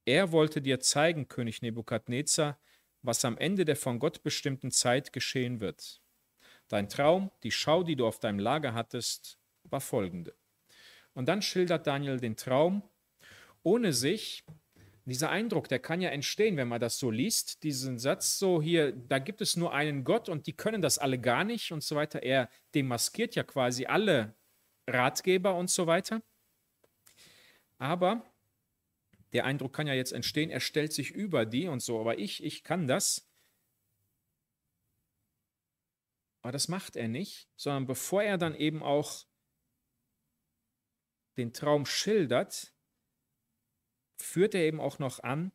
[0.05, 2.61] Er wollte dir zeigen, König Nebukadnezar,
[3.03, 6.01] was am Ende der von Gott bestimmten Zeit geschehen wird.
[6.69, 10.35] Dein Traum, die Schau, die du auf deinem Lager hattest, war folgende.
[11.17, 12.83] Und dann schildert Daniel den Traum,
[13.63, 14.45] ohne sich,
[15.07, 18.93] dieser Eindruck, der kann ja entstehen, wenn man das so liest, diesen Satz so hier,
[18.93, 21.97] da gibt es nur einen Gott und die können das alle gar nicht und so
[21.97, 22.23] weiter.
[22.23, 24.37] Er demaskiert ja quasi alle
[24.87, 26.23] Ratgeber und so weiter.
[27.79, 28.31] Aber
[29.33, 32.45] der Eindruck kann ja jetzt entstehen, er stellt sich über die und so, aber ich,
[32.45, 33.27] ich kann das.
[36.43, 39.25] Aber das macht er nicht, sondern bevor er dann eben auch
[41.37, 42.75] den Traum schildert,
[44.21, 45.53] führt er eben auch noch an,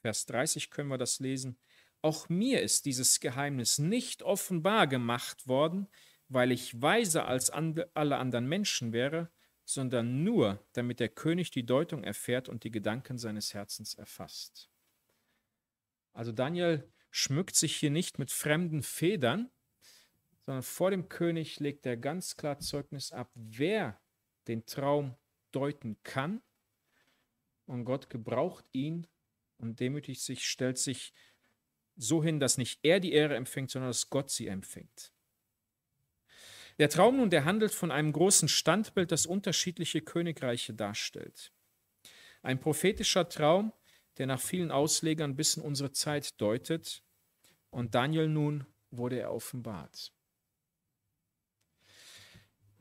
[0.00, 1.58] Vers 30 können wir das lesen,
[2.02, 5.88] auch mir ist dieses Geheimnis nicht offenbar gemacht worden,
[6.28, 9.30] weil ich weiser als alle anderen Menschen wäre,
[9.64, 14.68] sondern nur, damit der König die Deutung erfährt und die Gedanken seines Herzens erfasst.
[16.12, 19.50] Also Daniel schmückt sich hier nicht mit fremden Federn,
[20.40, 24.01] sondern vor dem König legt er ganz klar Zeugnis ab, wer
[24.48, 25.14] den Traum
[25.52, 26.42] deuten kann.
[27.66, 29.06] Und Gott gebraucht ihn
[29.58, 31.12] und demütigt sich, stellt sich
[31.96, 35.12] so hin, dass nicht er die Ehre empfängt, sondern dass Gott sie empfängt.
[36.78, 41.52] Der Traum nun, der handelt von einem großen Standbild, das unterschiedliche Königreiche darstellt.
[42.42, 43.72] Ein prophetischer Traum,
[44.18, 47.02] der nach vielen Auslegern bis in unsere Zeit deutet.
[47.70, 50.12] Und Daniel nun wurde er offenbart.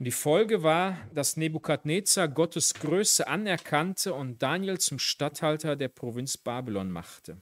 [0.01, 6.37] Und die Folge war, dass Nebukadnezar Gottes Größe anerkannte und Daniel zum Statthalter der Provinz
[6.37, 7.39] Babylon machte.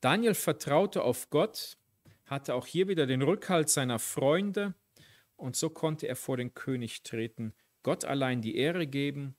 [0.00, 1.78] Daniel vertraute auf Gott
[2.26, 4.74] hatte auch hier wieder den Rückhalt seiner Freunde
[5.34, 9.34] und so konnte er vor den König treten, Gott allein die Ehre geben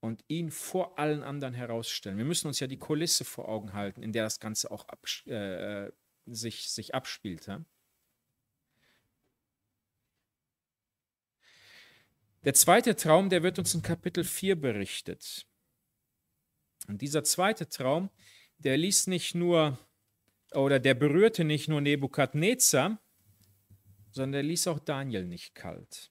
[0.00, 2.18] und ihn vor allen anderen herausstellen.
[2.18, 4.86] Wir müssen uns ja die Kulisse vor Augen halten, in der das Ganze auch
[5.26, 5.92] äh,
[6.26, 7.46] sich, sich abspielt.
[7.46, 7.60] Ja?
[12.44, 15.46] Der zweite Traum, der wird uns in Kapitel 4 berichtet.
[16.88, 18.08] Und dieser zweite Traum,
[18.56, 19.78] der ließ nicht nur
[20.52, 22.98] oder der berührte nicht nur Nebukadnezar,
[24.10, 26.10] sondern er ließ auch Daniel nicht kalt.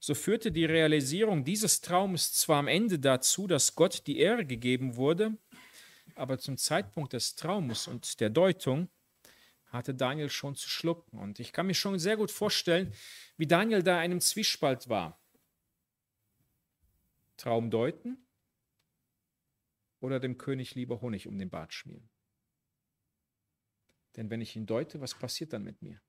[0.00, 4.96] So führte die Realisierung dieses Traumes zwar am Ende dazu, dass Gott die Ehre gegeben
[4.96, 5.38] wurde,
[6.14, 8.88] aber zum Zeitpunkt des Traumes und der Deutung
[9.74, 11.18] hatte Daniel schon zu schlucken.
[11.18, 12.94] Und ich kann mir schon sehr gut vorstellen,
[13.36, 15.20] wie Daniel da in einem Zwiespalt war.
[17.36, 18.16] Traum deuten
[20.00, 22.08] oder dem König lieber Honig um den Bart schmieren.
[24.16, 26.00] Denn wenn ich ihn deute, was passiert dann mit mir?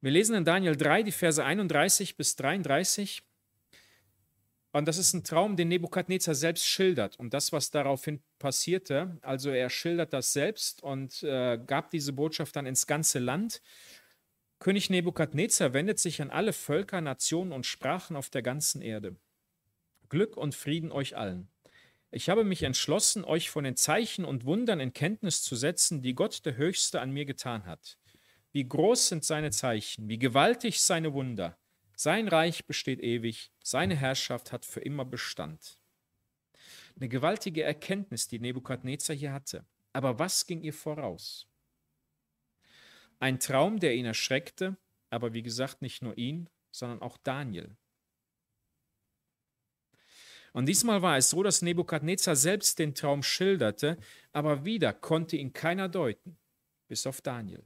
[0.00, 3.22] Wir lesen in Daniel 3 die Verse 31 bis 33.
[4.74, 9.18] Und das ist ein Traum, den Nebukadnezar selbst schildert und das, was daraufhin passierte.
[9.22, 13.62] Also er schildert das selbst und äh, gab diese Botschaft dann ins ganze Land.
[14.58, 19.14] König Nebukadnezar wendet sich an alle Völker, Nationen und Sprachen auf der ganzen Erde.
[20.08, 21.46] Glück und Frieden euch allen.
[22.10, 26.16] Ich habe mich entschlossen, euch von den Zeichen und Wundern in Kenntnis zu setzen, die
[26.16, 27.96] Gott der Höchste an mir getan hat.
[28.50, 31.56] Wie groß sind seine Zeichen, wie gewaltig seine Wunder.
[31.96, 35.78] Sein Reich besteht ewig, seine Herrschaft hat für immer Bestand.
[36.96, 39.66] Eine gewaltige Erkenntnis, die Nebukadnezar hier hatte.
[39.92, 41.48] Aber was ging ihr voraus?
[43.20, 44.76] Ein Traum, der ihn erschreckte,
[45.10, 47.76] aber wie gesagt nicht nur ihn, sondern auch Daniel.
[50.52, 53.98] Und diesmal war es so, dass Nebukadnezar selbst den Traum schilderte,
[54.32, 56.38] aber wieder konnte ihn keiner deuten,
[56.86, 57.64] bis auf Daniel.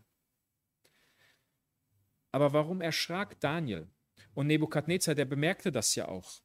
[2.32, 3.88] Aber warum erschrak Daniel?
[4.34, 6.40] Und Nebukadnezar, der bemerkte das ja auch.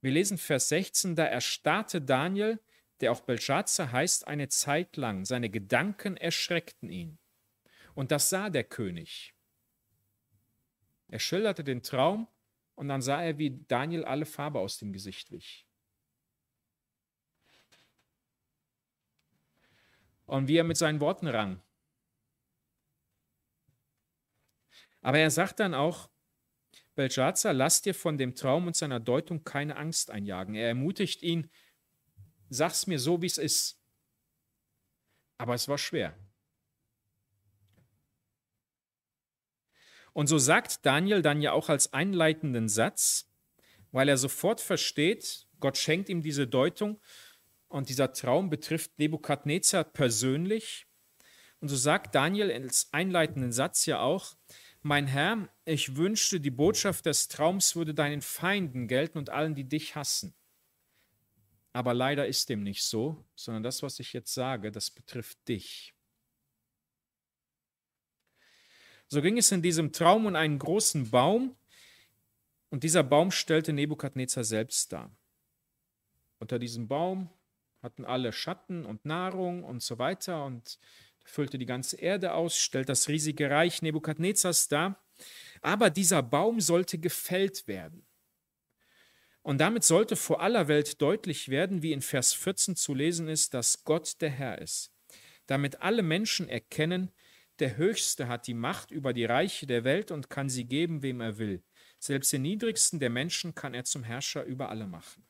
[0.00, 2.60] Wir lesen Vers 16, da erstarrte Daniel,
[3.00, 5.24] der auch Belshazzar heißt, eine Zeit lang.
[5.24, 7.18] Seine Gedanken erschreckten ihn.
[7.94, 9.34] Und das sah der König.
[11.08, 12.28] Er schilderte den Traum
[12.74, 15.66] und dann sah er, wie Daniel alle Farbe aus dem Gesicht wich.
[20.26, 21.60] und wie er mit seinen Worten rang.
[25.02, 26.08] Aber er sagt dann auch,
[26.94, 30.54] Belshazzar, lass dir von dem Traum und seiner Deutung keine Angst einjagen.
[30.54, 31.50] Er ermutigt ihn,
[32.48, 33.80] sag's mir so, wie es ist.
[35.38, 36.16] Aber es war schwer.
[40.12, 43.28] Und so sagt Daniel dann ja auch als einleitenden Satz,
[43.90, 47.00] weil er sofort versteht, Gott schenkt ihm diese Deutung
[47.68, 50.86] und dieser Traum betrifft Nebukadnezar persönlich.
[51.60, 54.36] Und so sagt Daniel als einleitenden Satz ja auch,
[54.84, 59.64] mein Herr, ich wünschte, die Botschaft des Traums würde deinen Feinden gelten und allen, die
[59.64, 60.34] dich hassen.
[61.72, 65.94] Aber leider ist dem nicht so, sondern das, was ich jetzt sage, das betrifft dich.
[69.08, 71.56] So ging es in diesem Traum um einen großen Baum,
[72.74, 75.16] und dieser Baum stellte Nebukadnezar selbst dar.
[76.40, 77.30] Unter diesem Baum
[77.82, 80.80] hatten alle Schatten und Nahrung und so weiter und
[81.24, 85.02] füllte die ganze Erde aus, stellt das riesige Reich Nebukadnezars dar.
[85.62, 88.06] Aber dieser Baum sollte gefällt werden.
[89.42, 93.52] Und damit sollte vor aller Welt deutlich werden, wie in Vers 14 zu lesen ist,
[93.52, 94.90] dass Gott der Herr ist.
[95.46, 97.12] Damit alle Menschen erkennen,
[97.58, 101.20] der Höchste hat die Macht über die Reiche der Welt und kann sie geben, wem
[101.20, 101.62] er will.
[101.98, 105.26] Selbst den niedrigsten der Menschen kann er zum Herrscher über alle machen.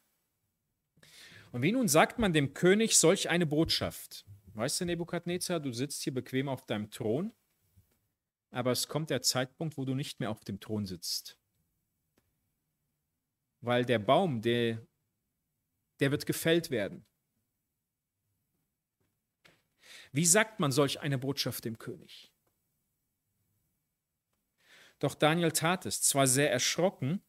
[1.53, 4.25] Und wie nun sagt man dem König solch eine Botschaft?
[4.55, 7.33] Weißt du, Nebukadnezar, du sitzt hier bequem auf deinem Thron,
[8.51, 11.37] aber es kommt der Zeitpunkt, wo du nicht mehr auf dem Thron sitzt.
[13.61, 14.87] Weil der Baum, der,
[15.99, 17.05] der wird gefällt werden.
[20.13, 22.31] Wie sagt man solch eine Botschaft dem König?
[25.01, 27.21] Doch Daniel tat es, zwar sehr erschrocken,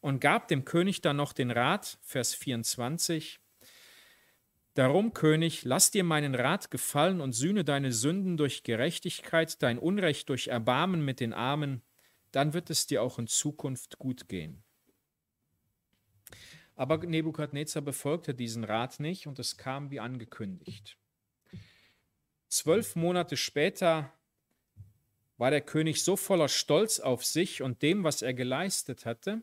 [0.00, 3.40] und gab dem König dann noch den Rat, Vers 24,
[4.76, 10.28] Darum, König, lass dir meinen Rat gefallen und sühne deine Sünden durch Gerechtigkeit, dein Unrecht
[10.28, 11.80] durch Erbarmen mit den Armen,
[12.30, 14.62] dann wird es dir auch in Zukunft gut gehen.
[16.74, 20.98] Aber Nebukadnezar befolgte diesen Rat nicht und es kam wie angekündigt.
[22.48, 24.12] Zwölf Monate später
[25.38, 29.42] war der König so voller Stolz auf sich und dem, was er geleistet hatte,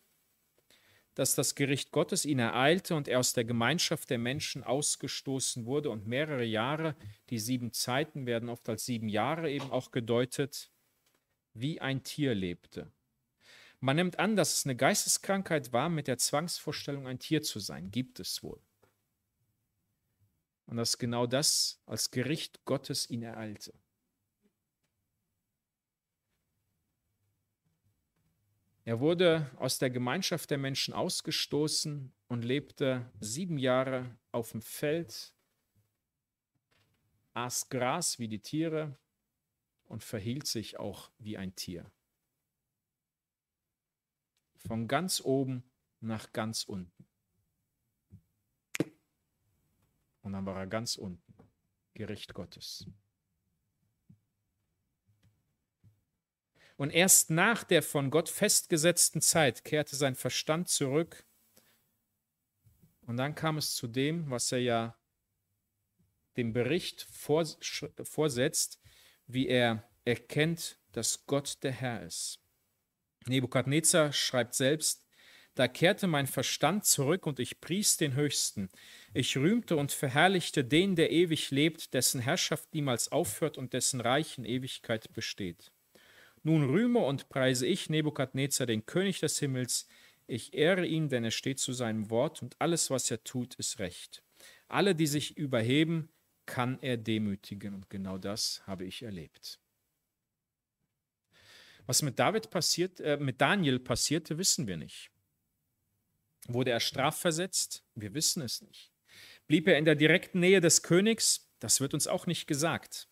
[1.15, 5.89] dass das Gericht Gottes ihn ereilte und er aus der Gemeinschaft der Menschen ausgestoßen wurde
[5.89, 6.95] und mehrere Jahre,
[7.29, 10.71] die sieben Zeiten werden oft als sieben Jahre eben auch gedeutet,
[11.53, 12.91] wie ein Tier lebte.
[13.79, 17.91] Man nimmt an, dass es eine Geisteskrankheit war, mit der Zwangsvorstellung, ein Tier zu sein.
[17.91, 18.61] Gibt es wohl.
[20.67, 23.73] Und dass genau das als Gericht Gottes ihn ereilte.
[28.85, 35.33] Er wurde aus der Gemeinschaft der Menschen ausgestoßen und lebte sieben Jahre auf dem Feld,
[37.33, 38.97] aß Gras wie die Tiere
[39.85, 41.89] und verhielt sich auch wie ein Tier.
[44.57, 45.63] Von ganz oben
[46.01, 47.07] nach ganz unten.
[50.21, 51.33] Und dann war er ganz unten,
[51.93, 52.85] Gericht Gottes.
[56.75, 61.25] Und erst nach der von Gott festgesetzten Zeit kehrte sein Verstand zurück.
[63.05, 64.97] Und dann kam es zu dem, was er ja
[66.37, 68.79] dem Bericht vorsetzt,
[69.27, 72.39] wie er erkennt, dass Gott der Herr ist.
[73.27, 75.03] Nebukadnezar schreibt selbst,
[75.55, 78.69] da kehrte mein Verstand zurück und ich pries den Höchsten.
[79.13, 84.39] Ich rühmte und verherrlichte den, der ewig lebt, dessen Herrschaft niemals aufhört und dessen Reich
[84.39, 85.71] in Ewigkeit besteht.
[86.43, 89.87] Nun rühme und preise ich Nebukadnezar, den König des Himmels.
[90.27, 93.79] Ich ehre ihn, denn er steht zu seinem Wort und alles, was er tut, ist
[93.79, 94.23] recht.
[94.67, 96.09] Alle, die sich überheben,
[96.45, 99.59] kann er demütigen und genau das habe ich erlebt.
[101.85, 105.11] Was mit David passiert, äh, mit Daniel passierte, wissen wir nicht.
[106.47, 107.85] Wurde er strafversetzt?
[107.95, 108.91] Wir wissen es nicht.
[109.47, 111.49] Blieb er in der direkten Nähe des Königs?
[111.59, 113.09] Das wird uns auch nicht gesagt.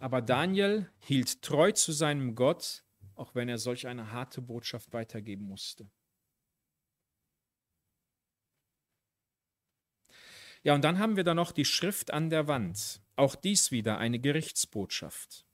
[0.00, 2.84] Aber Daniel hielt treu zu seinem Gott,
[3.14, 5.90] auch wenn er solch eine harte Botschaft weitergeben musste.
[10.62, 13.00] Ja, und dann haben wir da noch die Schrift an der Wand.
[13.16, 15.44] Auch dies wieder eine Gerichtsbotschaft.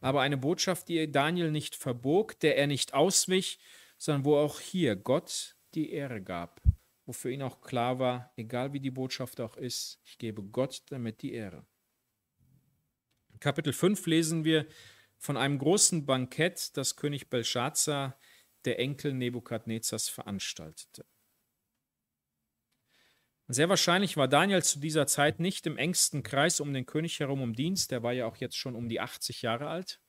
[0.00, 3.58] Aber eine Botschaft, die Daniel nicht verbog, der er nicht auswich,
[3.98, 6.60] sondern wo auch hier Gott die Ehre gab,
[7.06, 10.82] wo für ihn auch klar war, egal wie die Botschaft auch ist, ich gebe Gott
[10.88, 11.64] damit die Ehre.
[13.42, 14.66] Kapitel 5 lesen wir
[15.18, 17.28] von einem großen Bankett, das König
[23.48, 27.42] Sehr wahrscheinlich war Daniel zu dieser Zeit nicht im engsten Kreis um den König herum
[27.42, 27.90] im Dienst.
[27.90, 30.00] Der war ja auch jetzt schon um die 80 Jahre alt.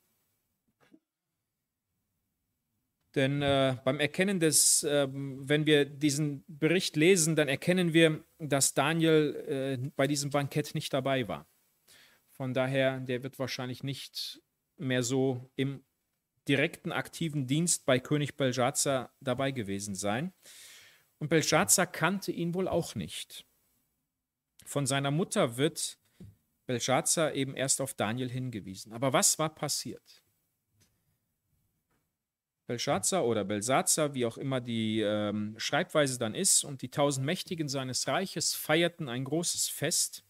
[3.16, 8.76] Denn äh, beim Erkennen des, äh, wenn wir diesen Bericht lesen, dann erkennen wir, dass
[8.76, 11.48] Daniel äh, bei diesem Bankett nicht dabei war.
[12.44, 14.42] Von daher, der wird wahrscheinlich nicht
[14.76, 15.82] mehr so im
[16.50, 20.34] direkten aktiven Dienst bei König Belshazzar dabei gewesen sein.
[21.20, 23.46] Und Belshazzar kannte ihn wohl auch nicht.
[24.66, 25.98] Von seiner Mutter wird
[26.66, 28.92] Belshazzar eben erst auf Daniel hingewiesen.
[28.92, 30.22] Aber was war passiert?
[32.68, 37.70] Belshazzar oder Belsazar, wie auch immer die ähm, Schreibweise dann ist, und die tausend Mächtigen
[37.70, 40.26] seines Reiches feierten ein großes Fest.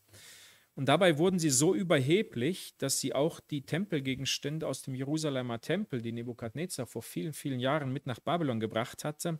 [0.75, 6.01] Und dabei wurden sie so überheblich, dass sie auch die Tempelgegenstände aus dem Jerusalemer Tempel,
[6.01, 9.39] die Nebukadnezar vor vielen, vielen Jahren mit nach Babylon gebracht hatte,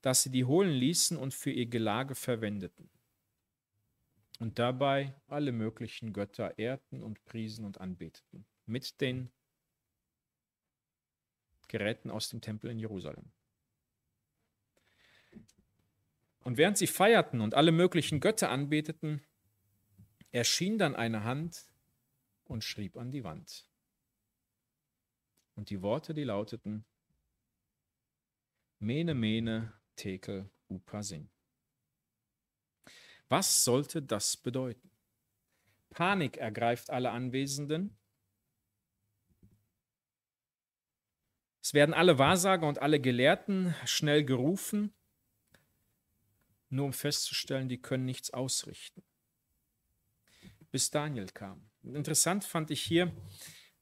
[0.00, 2.88] dass sie die holen ließen und für ihr Gelage verwendeten.
[4.38, 8.46] Und dabei alle möglichen Götter ehrten und priesen und anbeteten.
[8.66, 9.30] Mit den
[11.66, 13.32] Geräten aus dem Tempel in Jerusalem.
[16.40, 19.22] Und während sie feierten und alle möglichen Götter anbeteten,
[20.30, 21.66] erschien dann eine Hand
[22.44, 23.68] und schrieb an die Wand.
[25.54, 26.84] Und die Worte, die lauteten,
[28.78, 31.28] Mene, Mene, Tekel, Upasin.
[33.28, 34.90] Was sollte das bedeuten?
[35.90, 37.98] Panik ergreift alle Anwesenden
[41.68, 44.94] Es werden alle Wahrsager und alle Gelehrten schnell gerufen,
[46.70, 49.02] nur um festzustellen, die können nichts ausrichten.
[50.70, 51.68] Bis Daniel kam.
[51.82, 53.12] Interessant fand ich hier,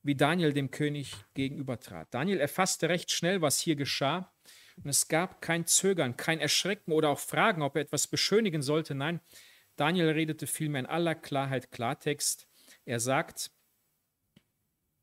[0.03, 2.13] wie Daniel dem König gegenübertrat.
[2.13, 4.33] Daniel erfasste recht schnell, was hier geschah,
[4.77, 8.95] und es gab kein Zögern, kein Erschrecken oder auch Fragen, ob er etwas beschönigen sollte.
[8.95, 9.21] Nein,
[9.77, 12.47] Daniel redete vielmehr in aller Klarheit Klartext.
[12.85, 13.51] Er sagt,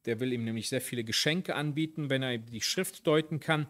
[0.06, 3.68] der will ihm nämlich sehr viele Geschenke anbieten, wenn er die Schrift deuten kann.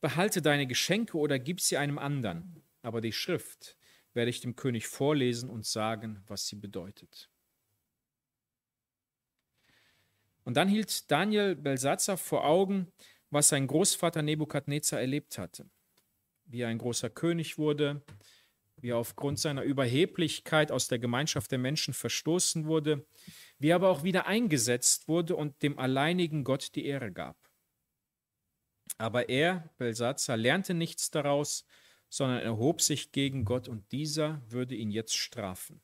[0.00, 2.62] Behalte deine Geschenke oder gib sie einem anderen.
[2.82, 3.76] Aber die Schrift
[4.14, 7.30] werde ich dem König vorlesen und sagen, was sie bedeutet.
[10.44, 12.92] Und dann hielt Daniel Belsatzer vor Augen,
[13.30, 15.68] was sein Großvater Nebukadnezar erlebt hatte.
[16.44, 18.04] Wie er ein großer König wurde,
[18.76, 23.06] wie er aufgrund seiner Überheblichkeit aus der Gemeinschaft der Menschen verstoßen wurde,
[23.58, 27.38] wie er aber auch wieder eingesetzt wurde und dem alleinigen Gott die Ehre gab.
[28.98, 31.64] Aber er, Belsazar, lernte nichts daraus,
[32.14, 35.80] sondern erhob sich gegen Gott und dieser würde ihn jetzt strafen.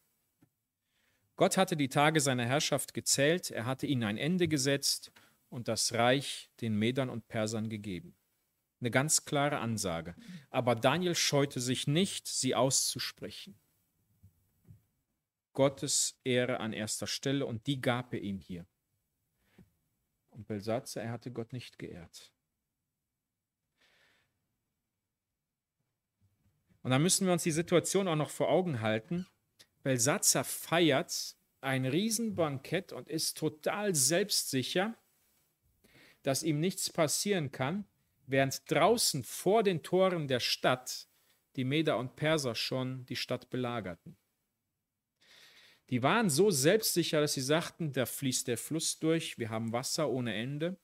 [1.34, 5.10] Gott hatte die Tage seiner Herrschaft gezählt, er hatte ihnen ein Ende gesetzt
[5.48, 8.14] und das Reich den Medern und Persern gegeben.
[8.78, 10.14] Eine ganz klare Ansage.
[10.50, 13.58] Aber Daniel scheute sich nicht, sie auszusprechen.
[15.52, 18.66] Gottes Ehre an erster Stelle und die gab er ihm hier.
[20.28, 22.32] Und Belsatzer, er hatte Gott nicht geehrt.
[26.82, 29.26] Und da müssen wir uns die Situation auch noch vor Augen halten.
[29.82, 34.96] Belsatzer feiert ein Riesenbankett und ist total selbstsicher,
[36.22, 37.84] dass ihm nichts passieren kann,
[38.26, 41.06] während draußen vor den Toren der Stadt
[41.56, 44.16] die Meder und Perser schon die Stadt belagerten.
[45.90, 50.08] Die waren so selbstsicher, dass sie sagten, da fließt der Fluss durch, wir haben Wasser
[50.08, 50.78] ohne Ende.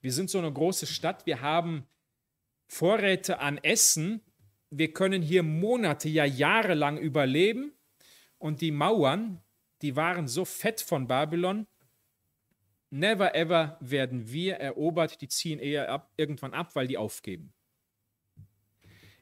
[0.00, 1.88] Wir sind so eine große Stadt, wir haben
[2.66, 4.20] Vorräte an Essen,
[4.70, 7.72] wir können hier Monate, ja jahrelang überleben.
[8.38, 9.42] Und die Mauern,
[9.82, 11.66] die waren so fett von Babylon,
[12.90, 17.52] never ever werden wir erobert, die ziehen eher ab, irgendwann ab, weil die aufgeben.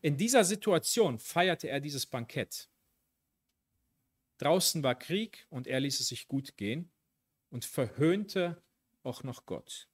[0.03, 2.69] In dieser Situation feierte er dieses Bankett.
[4.39, 6.93] Draußen war Krieg und er ließ es sich gut gehen
[7.51, 8.63] und verhöhnte
[9.03, 9.89] auch noch Gott.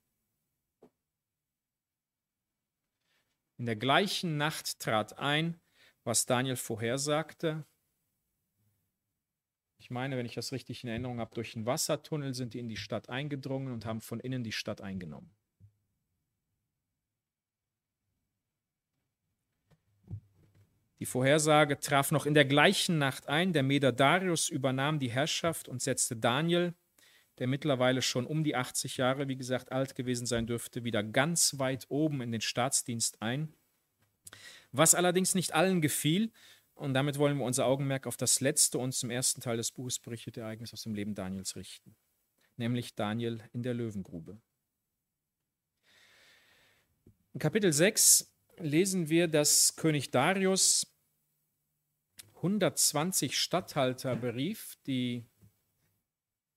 [3.62, 5.56] In der gleichen Nacht trat ein,
[6.02, 7.64] was Daniel vorhersagte.
[9.78, 12.68] Ich meine, wenn ich das richtig in Erinnerung habe, durch einen Wassertunnel sind die in
[12.68, 15.32] die Stadt eingedrungen und haben von innen die Stadt eingenommen.
[20.98, 23.52] Die Vorhersage traf noch in der gleichen Nacht ein.
[23.52, 26.74] Der Meder Darius übernahm die Herrschaft und setzte Daniel,
[27.38, 31.58] der mittlerweile schon um die 80 Jahre, wie gesagt, alt gewesen sein dürfte, wieder ganz
[31.58, 33.54] weit oben in den Staatsdienst ein.
[34.70, 36.32] Was allerdings nicht allen gefiel,
[36.74, 39.98] und damit wollen wir unser Augenmerk auf das letzte und zum ersten Teil des Buches
[39.98, 41.94] berichtete Ereignis aus dem Leben Daniels richten,
[42.56, 44.40] nämlich Daniel in der Löwengrube.
[47.34, 50.86] In Kapitel 6 lesen wir, dass König Darius
[52.36, 55.24] 120 Statthalter berief, die,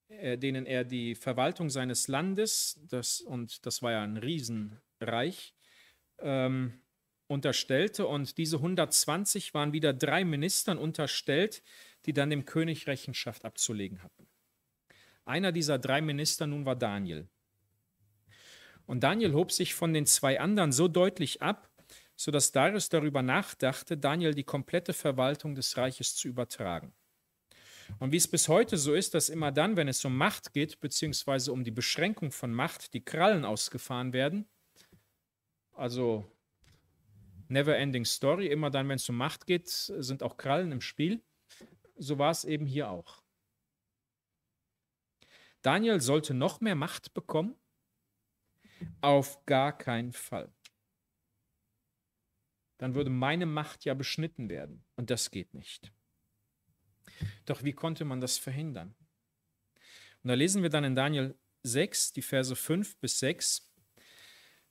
[0.09, 5.53] denen er die Verwaltung seines Landes, das, und das war ja ein Riesenreich,
[6.19, 6.73] ähm,
[7.27, 8.07] unterstellte.
[8.07, 11.63] Und diese 120 waren wieder drei Ministern unterstellt,
[12.05, 14.27] die dann dem König Rechenschaft abzulegen hatten.
[15.25, 17.27] Einer dieser drei Minister nun war Daniel.
[18.85, 21.71] Und Daniel hob sich von den zwei anderen so deutlich ab,
[22.15, 26.93] sodass Darius darüber nachdachte, Daniel die komplette Verwaltung des Reiches zu übertragen.
[27.99, 30.79] Und wie es bis heute so ist, dass immer dann, wenn es um Macht geht,
[30.79, 34.47] beziehungsweise um die Beschränkung von Macht, die Krallen ausgefahren werden,
[35.73, 36.25] also
[37.47, 41.23] never ending story, immer dann, wenn es um Macht geht, sind auch Krallen im Spiel.
[41.97, 43.23] So war es eben hier auch.
[45.61, 47.55] Daniel sollte noch mehr Macht bekommen?
[49.01, 50.51] Auf gar keinen Fall
[52.77, 54.83] dann würde meine Macht ja beschnitten werden.
[54.95, 55.91] Und das geht nicht.
[57.45, 58.95] Doch wie konnte man das verhindern?
[60.23, 63.71] Und da lesen wir dann in Daniel 6, die Verse 5 bis 6.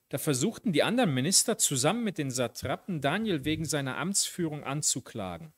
[0.09, 5.53] Da versuchten die anderen Minister zusammen mit den Satrapen Daniel wegen seiner Amtsführung anzuklagen.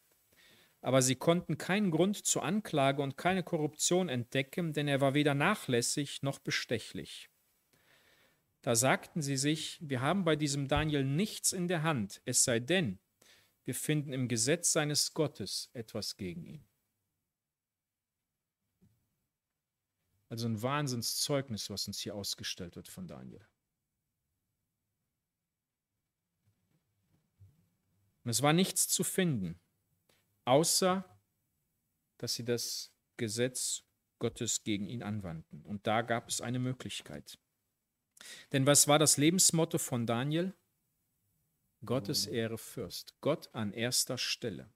[0.82, 5.34] Aber sie konnten keinen Grund zur Anklage und keine Korruption entdecken, denn er war weder
[5.34, 7.30] nachlässig noch bestechlich.
[8.62, 12.60] Da sagten sie sich, wir haben bei diesem Daniel nichts in der Hand, es sei
[12.60, 13.00] denn,
[13.66, 16.66] wir finden im Gesetz seines Gottes etwas gegen ihn.
[20.30, 23.46] Also ein Wahnsinnszeugnis, was uns hier ausgestellt wird von Daniel.
[28.24, 29.60] Und es war nichts zu finden,
[30.44, 31.06] außer
[32.18, 33.84] dass sie das Gesetz
[34.20, 35.64] Gottes gegen ihn anwandten.
[35.64, 37.40] Und da gab es eine Möglichkeit.
[38.52, 40.54] Denn was war das Lebensmotto von Daniel?
[41.86, 43.16] Gottes Ehre Fürst.
[43.22, 44.70] Gott an erster Stelle.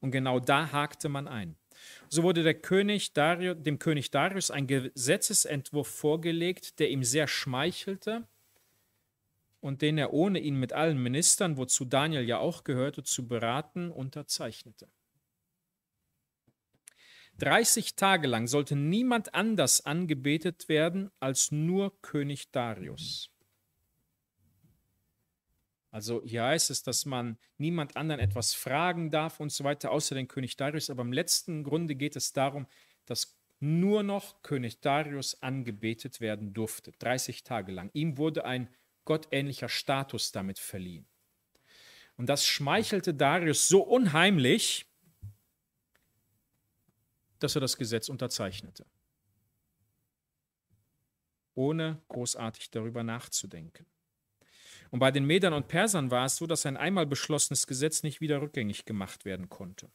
[0.00, 1.56] Und genau da hakte man ein.
[2.08, 8.26] So wurde König Darius, dem König Darius ein Gesetzesentwurf vorgelegt, der ihm sehr schmeichelte
[9.60, 13.90] und den er ohne ihn mit allen Ministern, wozu Daniel ja auch gehörte, zu beraten,
[13.90, 14.88] unterzeichnete.
[17.38, 23.30] 30 Tage lang sollte niemand anders angebetet werden als nur König Darius.
[25.90, 30.14] Also hier heißt es, dass man niemand anderen etwas fragen darf und so weiter, außer
[30.14, 30.90] den König Darius.
[30.90, 32.66] Aber im letzten Grunde geht es darum,
[33.06, 37.90] dass nur noch König Darius angebetet werden durfte, 30 Tage lang.
[37.94, 38.68] Ihm wurde ein
[39.04, 41.06] gottähnlicher Status damit verliehen.
[42.16, 44.86] Und das schmeichelte Darius so unheimlich,
[47.38, 48.84] dass er das Gesetz unterzeichnete,
[51.54, 53.86] ohne großartig darüber nachzudenken.
[54.90, 58.20] Und bei den Medern und Persern war es so, dass ein einmal beschlossenes Gesetz nicht
[58.20, 59.90] wieder rückgängig gemacht werden konnte.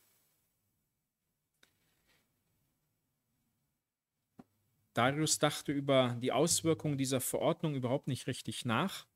[4.94, 9.08] Darius dachte über die Auswirkungen dieser Verordnung überhaupt nicht richtig nach.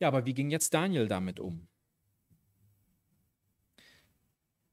[0.00, 1.66] Ja, aber wie ging jetzt Daniel damit um?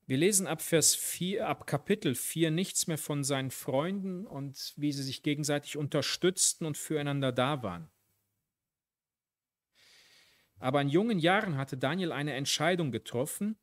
[0.07, 4.91] Wir lesen ab Vers 4, ab Kapitel 4 nichts mehr von seinen Freunden und wie
[4.91, 7.89] sie sich gegenseitig unterstützten und füreinander da waren.
[10.59, 13.57] Aber in jungen Jahren hatte Daniel eine Entscheidung getroffen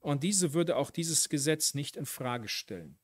[0.00, 2.98] und diese würde auch dieses Gesetz nicht in Frage stellen.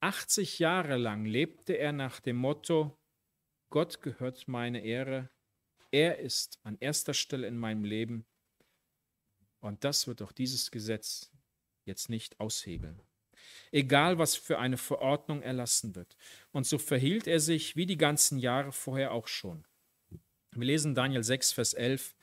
[0.00, 2.98] 80 Jahre lang lebte er nach dem Motto,
[3.70, 5.30] Gott gehört meine Ehre,
[5.90, 8.26] er ist an erster Stelle in meinem Leben
[9.60, 11.30] und das wird auch dieses Gesetz
[11.84, 13.00] jetzt nicht aushebeln.
[13.72, 16.16] Egal, was für eine Verordnung erlassen wird.
[16.52, 19.66] Und so verhielt er sich wie die ganzen Jahre vorher auch schon.
[20.56, 22.14] Wir lesen Daniel 6, Vers 11.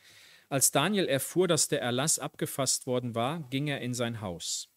[0.47, 4.69] Als Daniel erfuhr, dass der Erlass abgefasst worden war, ging er in sein Haus.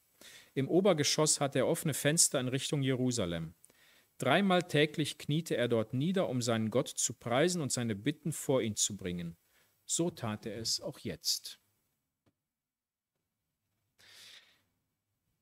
[0.54, 3.54] Im Obergeschoss hatte er offene Fenster in Richtung Jerusalem.
[4.18, 8.62] Dreimal täglich kniete er dort nieder, um seinen Gott zu preisen und seine Bitten vor
[8.62, 9.36] ihn zu bringen.
[9.86, 11.60] So tat er es auch jetzt.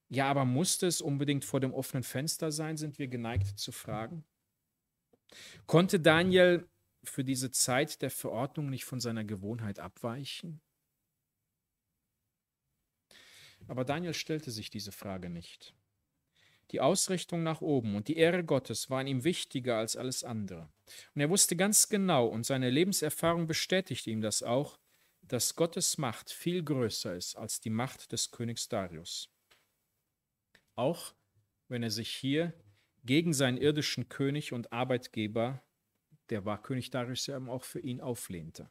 [0.09, 4.25] Ja, aber musste es unbedingt vor dem offenen Fenster sein, sind wir geneigt zu fragen?
[5.67, 6.69] Konnte Daniel
[7.05, 10.61] für diese Zeit der Verordnung nicht von seiner Gewohnheit abweichen?
[13.69, 15.75] Aber Daniel stellte sich diese Frage nicht.
[16.71, 20.73] Die Ausrichtung nach oben und die Ehre Gottes waren ihm wichtiger als alles andere.
[21.15, 24.79] Und er wusste ganz genau, und seine Lebenserfahrung bestätigte ihm das auch,
[25.23, 29.33] dass Gottes Macht viel größer ist als die Macht des Königs Darius
[30.75, 31.15] auch
[31.69, 32.53] wenn er sich hier
[33.05, 35.63] gegen seinen irdischen König und Arbeitgeber,
[36.33, 38.71] der war König Darius ja auch für ihn auflehnte.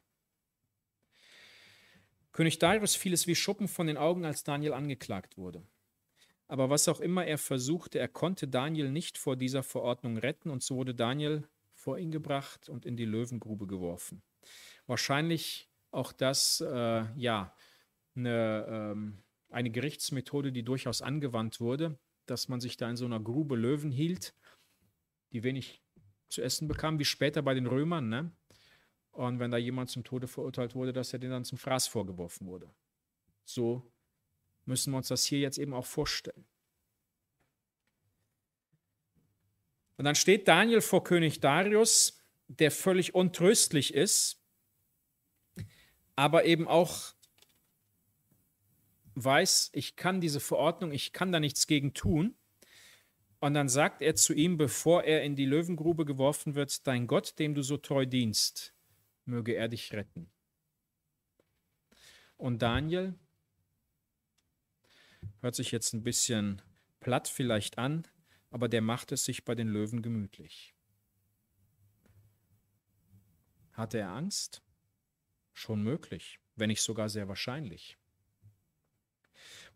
[2.32, 5.64] König Darius fiel es wie Schuppen von den Augen, als Daniel angeklagt wurde.
[6.48, 10.64] Aber was auch immer er versuchte, er konnte Daniel nicht vor dieser Verordnung retten, und
[10.64, 14.22] so wurde Daniel vor ihn gebracht und in die Löwengrube geworfen.
[14.88, 17.54] Wahrscheinlich auch das, äh, ja,
[18.16, 21.96] eine, ähm, eine Gerichtsmethode, die durchaus angewandt wurde,
[22.26, 24.34] dass man sich da in so einer Grube Löwen hielt,
[25.30, 25.81] die wenig
[26.32, 28.08] zu essen bekam, wie später bei den Römern.
[28.08, 28.32] Ne?
[29.12, 32.46] Und wenn da jemand zum Tode verurteilt wurde, dass er den dann zum Fraß vorgeworfen
[32.46, 32.70] wurde.
[33.44, 33.92] So
[34.64, 36.46] müssen wir uns das hier jetzt eben auch vorstellen.
[39.96, 42.18] Und dann steht Daniel vor König Darius,
[42.48, 44.42] der völlig untröstlich ist,
[46.16, 47.14] aber eben auch
[49.14, 52.36] weiß, ich kann diese Verordnung, ich kann da nichts gegen tun.
[53.42, 57.40] Und dann sagt er zu ihm, bevor er in die Löwengrube geworfen wird, dein Gott,
[57.40, 58.72] dem du so treu dienst,
[59.24, 60.30] möge er dich retten.
[62.36, 63.18] Und Daniel
[65.40, 66.62] hört sich jetzt ein bisschen
[67.00, 68.06] platt vielleicht an,
[68.50, 70.76] aber der macht es sich bei den Löwen gemütlich.
[73.72, 74.62] Hatte er Angst?
[75.52, 77.98] Schon möglich, wenn nicht sogar sehr wahrscheinlich.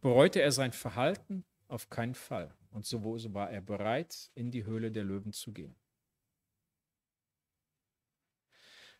[0.00, 1.44] Bereute er sein Verhalten?
[1.66, 2.54] Auf keinen Fall.
[2.76, 5.74] Und so war er bereit, in die Höhle der Löwen zu gehen.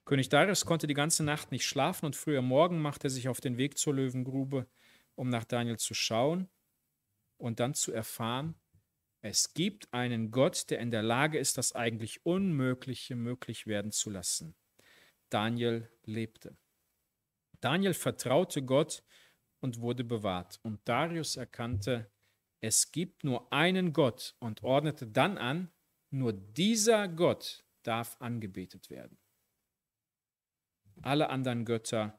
[0.06, 3.28] König Darius konnte die ganze Nacht nicht schlafen und früh am Morgen machte er sich
[3.28, 4.66] auf den Weg zur Löwengrube,
[5.14, 6.48] um nach Daniel zu schauen
[7.36, 8.54] und dann zu erfahren,
[9.20, 14.08] es gibt einen Gott, der in der Lage ist, das eigentlich Unmögliche möglich werden zu
[14.08, 14.56] lassen.
[15.28, 16.56] Daniel lebte.
[17.60, 19.02] Daniel vertraute Gott
[19.60, 20.60] und wurde bewahrt.
[20.62, 22.10] Und Darius erkannte,
[22.60, 25.70] es gibt nur einen Gott und ordnete dann an,
[26.10, 29.18] nur dieser Gott darf angebetet werden.
[31.02, 32.18] Alle anderen Götter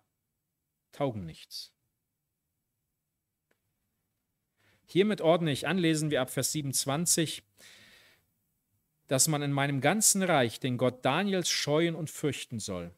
[0.92, 1.74] taugen nichts.
[4.86, 7.44] Hiermit ordne ich an, lesen wir ab Vers 27,
[9.08, 12.94] dass man in meinem ganzen Reich den Gott Daniels scheuen und fürchten soll.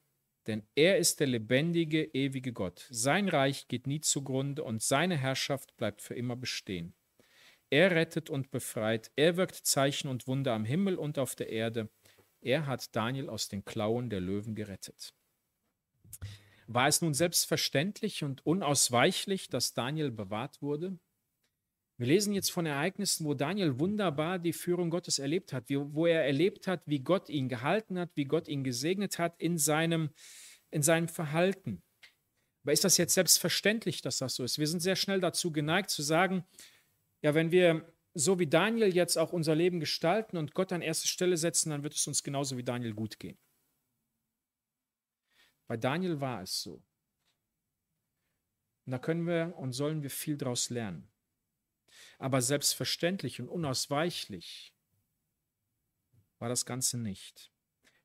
[0.46, 2.88] Denn er ist der lebendige, ewige Gott.
[2.90, 6.94] Sein Reich geht nie zugrunde und seine Herrschaft bleibt für immer bestehen.
[7.70, 11.90] Er rettet und befreit, er wirkt Zeichen und Wunder am Himmel und auf der Erde.
[12.42, 15.14] Er hat Daniel aus den Klauen der Löwen gerettet.
[16.68, 20.98] War es nun selbstverständlich und unausweichlich, dass Daniel bewahrt wurde?
[21.98, 26.24] Wir lesen jetzt von Ereignissen, wo Daniel wunderbar die Führung Gottes erlebt hat, wo er
[26.24, 30.10] erlebt hat, wie Gott ihn gehalten hat, wie Gott ihn gesegnet hat in seinem,
[30.72, 31.84] in seinem Verhalten.
[32.64, 34.60] Aber ist das jetzt selbstverständlich, dass das so ist?
[34.60, 36.46] Wir sind sehr schnell dazu geneigt zu sagen,
[37.22, 41.08] ja, wenn wir so wie Daniel jetzt auch unser Leben gestalten und Gott an erste
[41.08, 43.38] Stelle setzen, dann wird es uns genauso wie Daniel gut gehen.
[45.68, 46.84] Bei Daniel war es so.
[48.86, 51.10] Und da können wir und sollen wir viel daraus lernen
[52.18, 54.74] aber selbstverständlich und unausweichlich
[56.38, 57.52] war das Ganze nicht.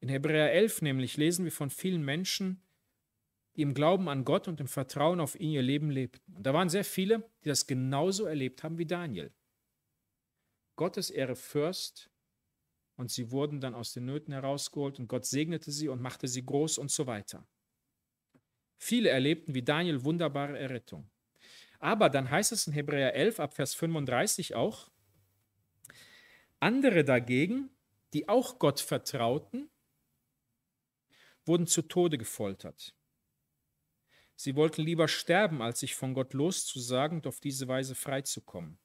[0.00, 2.63] In Hebräer 11 nämlich lesen wir von vielen Menschen,
[3.56, 6.34] die im Glauben an Gott und im Vertrauen auf ihn ihr Leben lebten.
[6.34, 9.32] Und da waren sehr viele, die das genauso erlebt haben wie Daniel.
[10.76, 12.10] Gottes Ehre Fürst
[12.96, 16.44] und sie wurden dann aus den Nöten herausgeholt und Gott segnete sie und machte sie
[16.44, 17.46] groß und so weiter.
[18.76, 21.08] Viele erlebten wie Daniel wunderbare Errettung.
[21.78, 24.90] Aber dann heißt es in Hebräer 11 ab Vers 35 auch,
[26.60, 27.70] andere dagegen,
[28.14, 29.70] die auch Gott vertrauten,
[31.44, 32.94] wurden zu Tode gefoltert.
[34.36, 38.78] Sie wollten lieber sterben, als sich von Gott loszusagen und auf diese Weise freizukommen.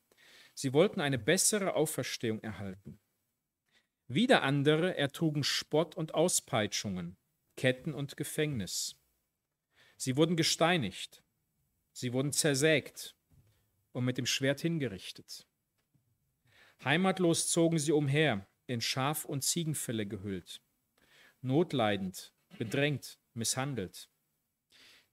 [0.54, 3.00] Sie wollten eine bessere Auferstehung erhalten.
[4.08, 7.18] Wieder andere ertrugen Spott und Auspeitschungen,
[7.56, 8.96] Ketten und Gefängnis.
[9.98, 11.24] Sie wurden gesteinigt,
[12.00, 13.16] Sie wurden zersägt
[13.92, 15.46] und mit dem Schwert hingerichtet.
[16.84, 20.62] Heimatlos zogen sie umher, in Schaf- und Ziegenfelle gehüllt,
[21.42, 24.10] notleidend, bedrängt, misshandelt.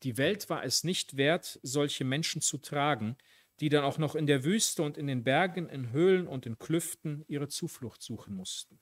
[0.02, 3.16] Die Welt war es nicht wert, solche Menschen zu tragen,
[3.60, 6.58] die dann auch noch in der Wüste und in den Bergen, in Höhlen und in
[6.58, 8.78] Klüften ihre Zuflucht suchen mussten.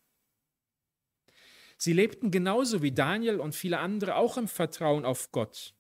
[1.77, 5.75] Sie lebten genauso wie Daniel und viele andere auch im Vertrauen auf Gott,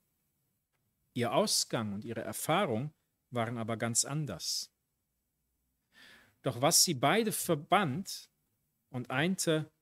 [1.16, 2.92] Ihr Ausgang und ihre Erfahrung
[3.30, 4.74] waren aber ganz anders.
[6.42, 8.28] Doch was sie beide verband
[8.90, 9.72] und einte,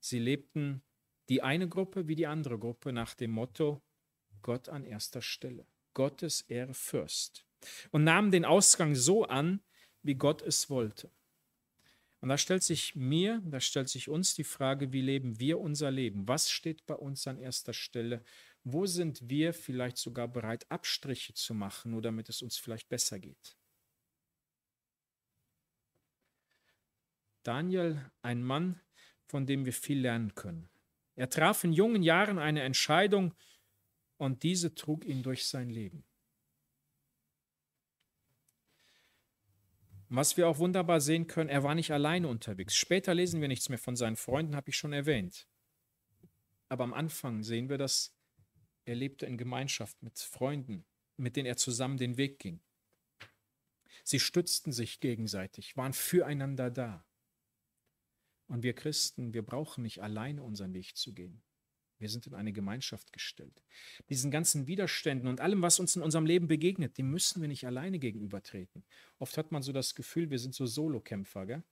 [0.00, 0.82] sie lebten
[1.28, 3.82] die eine Gruppe wie die andere Gruppe nach dem Motto
[4.42, 7.44] Gott an erster Stelle, Gottes Ehre Fürst
[7.90, 9.60] und nahmen den Ausgang so an,
[10.02, 11.10] wie Gott es wollte.
[12.20, 15.90] Und da stellt sich mir, da stellt sich uns die Frage, wie leben wir unser
[15.90, 16.26] Leben?
[16.26, 18.24] Was steht bei uns an erster Stelle?
[18.64, 23.20] Wo sind wir vielleicht sogar bereit, Abstriche zu machen, nur damit es uns vielleicht besser
[23.20, 23.56] geht?
[27.44, 28.80] Daniel, ein Mann,
[29.26, 30.68] von dem wir viel lernen können.
[31.14, 33.34] Er traf in jungen Jahren eine Entscheidung
[34.18, 36.04] und diese trug ihn durch sein Leben.
[40.10, 42.74] Was wir auch wunderbar sehen können, er war nicht alleine unterwegs.
[42.74, 45.46] Später lesen wir nichts mehr von seinen Freunden, habe ich schon erwähnt.
[46.68, 48.14] Aber am Anfang sehen wir, dass
[48.84, 50.86] er lebte in Gemeinschaft mit Freunden,
[51.18, 52.60] mit denen er zusammen den Weg ging.
[54.02, 57.04] Sie stützten sich gegenseitig, waren füreinander da.
[58.46, 61.42] Und wir Christen, wir brauchen nicht alleine unseren Weg zu gehen.
[61.98, 63.62] Wir sind in eine Gemeinschaft gestellt.
[64.08, 67.66] Diesen ganzen Widerständen und allem, was uns in unserem Leben begegnet, dem müssen wir nicht
[67.66, 68.84] alleine gegenübertreten.
[69.18, 71.62] Oft hat man so das Gefühl, wir sind so Solokämpfer, gell?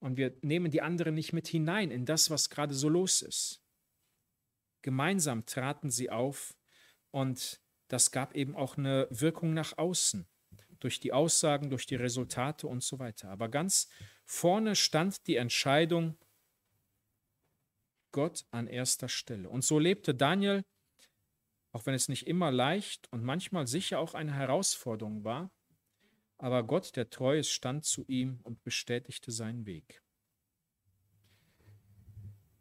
[0.00, 3.62] Und wir nehmen die anderen nicht mit hinein in das, was gerade so los ist.
[4.82, 6.54] Gemeinsam traten sie auf
[7.10, 10.26] und das gab eben auch eine Wirkung nach außen,
[10.80, 13.30] durch die Aussagen, durch die Resultate und so weiter.
[13.30, 13.88] Aber ganz
[14.26, 16.18] vorne stand die Entscheidung,
[18.14, 19.50] Gott an erster Stelle.
[19.50, 20.64] Und so lebte Daniel,
[21.72, 25.50] auch wenn es nicht immer leicht und manchmal sicher auch eine Herausforderung war,
[26.38, 30.00] aber Gott, der treu ist, stand zu ihm und bestätigte seinen Weg.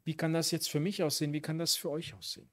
[0.04, 1.34] Wie kann das jetzt für mich aussehen?
[1.34, 2.50] Wie kann das für euch aussehen?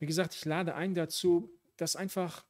[0.00, 2.44] Wie gesagt, ich lade ein dazu, das einfach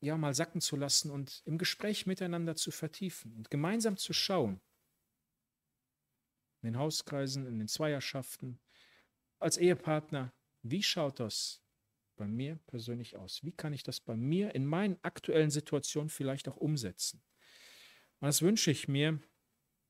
[0.00, 4.60] ja mal sacken zu lassen und im Gespräch miteinander zu vertiefen und gemeinsam zu schauen.
[6.60, 8.60] In den Hauskreisen, in den Zweierschaften,
[9.38, 10.32] als Ehepartner,
[10.62, 11.62] wie schaut das
[12.16, 13.44] bei mir persönlich aus?
[13.44, 17.22] Wie kann ich das bei mir in meinen aktuellen Situationen vielleicht auch umsetzen?
[18.20, 19.20] Und das wünsche ich mir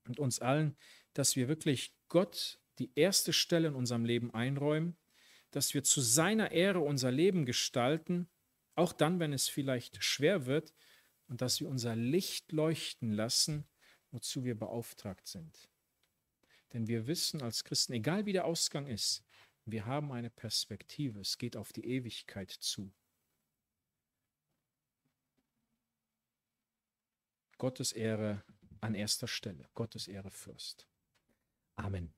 [0.07, 0.77] und uns allen,
[1.15, 4.97] dass wir wirklich Gott die erste Stelle in unserem Leben einräumen,
[5.51, 8.29] dass wir zu seiner Ehre unser Leben gestalten,
[8.75, 10.75] auch dann, wenn es vielleicht schwer wird,
[11.29, 13.67] und dass wir unser Licht leuchten lassen,
[14.11, 15.69] wozu wir beauftragt sind.
[16.73, 19.26] Denn wir wissen als Christen, egal wie der Ausgang ist,
[19.67, 21.21] wir haben eine Perspektive.
[21.21, 22.93] Es geht auf die Ewigkeit zu.
[27.59, 28.45] Gottes Ehre
[28.81, 29.69] an erster Stelle.
[29.75, 30.87] Gottes Ehre Fürst.
[31.75, 32.15] Amen.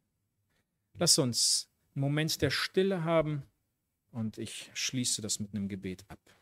[0.95, 3.43] Lass uns einen Moment der Stille haben
[4.11, 6.38] und ich schließe das mit einem Gebet ab.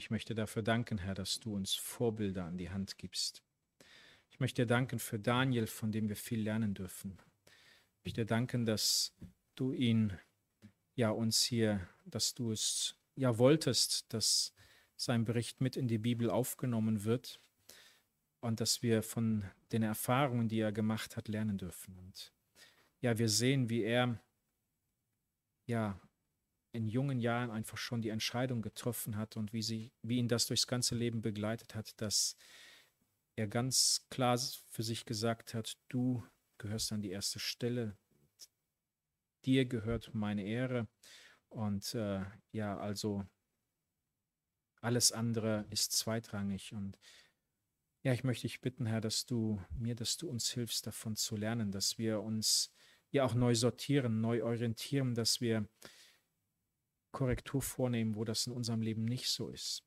[0.00, 3.42] Ich möchte dafür danken, Herr, dass du uns Vorbilder an die Hand gibst.
[4.30, 7.18] Ich möchte dir danken für Daniel, von dem wir viel lernen dürfen.
[7.98, 9.14] Ich möchte dir danken, dass
[9.56, 10.18] du ihn,
[10.94, 14.54] ja, uns hier, dass du es ja wolltest, dass
[14.96, 17.38] sein Bericht mit in die Bibel aufgenommen wird
[18.40, 21.98] und dass wir von den Erfahrungen, die er gemacht hat, lernen dürfen.
[21.98, 22.32] Und
[23.02, 24.18] ja, wir sehen, wie er
[25.66, 26.00] ja
[26.72, 30.46] in jungen Jahren einfach schon die Entscheidung getroffen hat und wie, sie, wie ihn das
[30.46, 32.36] durchs ganze Leben begleitet hat, dass
[33.36, 36.22] er ganz klar für sich gesagt hat, du
[36.58, 37.96] gehörst an die erste Stelle,
[39.44, 40.86] dir gehört meine Ehre.
[41.48, 43.24] Und äh, ja, also
[44.80, 46.72] alles andere ist zweitrangig.
[46.72, 46.98] Und
[48.02, 51.36] ja, ich möchte dich bitten, Herr, dass du mir, dass du uns hilfst, davon zu
[51.36, 52.72] lernen, dass wir uns
[53.10, 55.68] ja auch neu sortieren, neu orientieren, dass wir
[57.12, 59.84] Korrektur vornehmen, wo das in unserem Leben nicht so ist.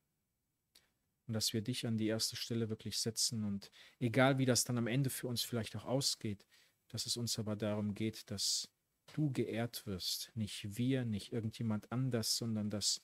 [1.28, 4.78] Und dass wir dich an die erste Stelle wirklich setzen und egal wie das dann
[4.78, 6.46] am Ende für uns vielleicht auch ausgeht,
[6.90, 8.70] dass es uns aber darum geht, dass
[9.14, 13.02] du geehrt wirst, nicht wir, nicht irgendjemand anders, sondern dass,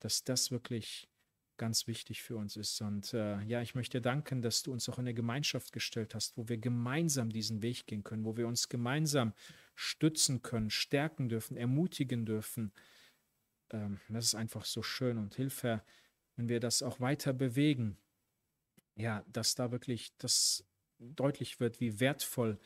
[0.00, 1.08] dass das wirklich
[1.56, 2.80] ganz wichtig für uns ist.
[2.80, 6.36] Und äh, ja, ich möchte danken, dass du uns auch in eine Gemeinschaft gestellt hast,
[6.36, 9.32] wo wir gemeinsam diesen Weg gehen können, wo wir uns gemeinsam
[9.74, 12.72] stützen können, stärken dürfen, ermutigen dürfen,
[13.70, 15.82] ähm, das ist einfach so schön und Hilfe,
[16.36, 17.96] wenn wir das auch weiter bewegen.
[18.96, 20.64] Ja, dass da wirklich das
[20.98, 22.58] deutlich wird, wie wertvoll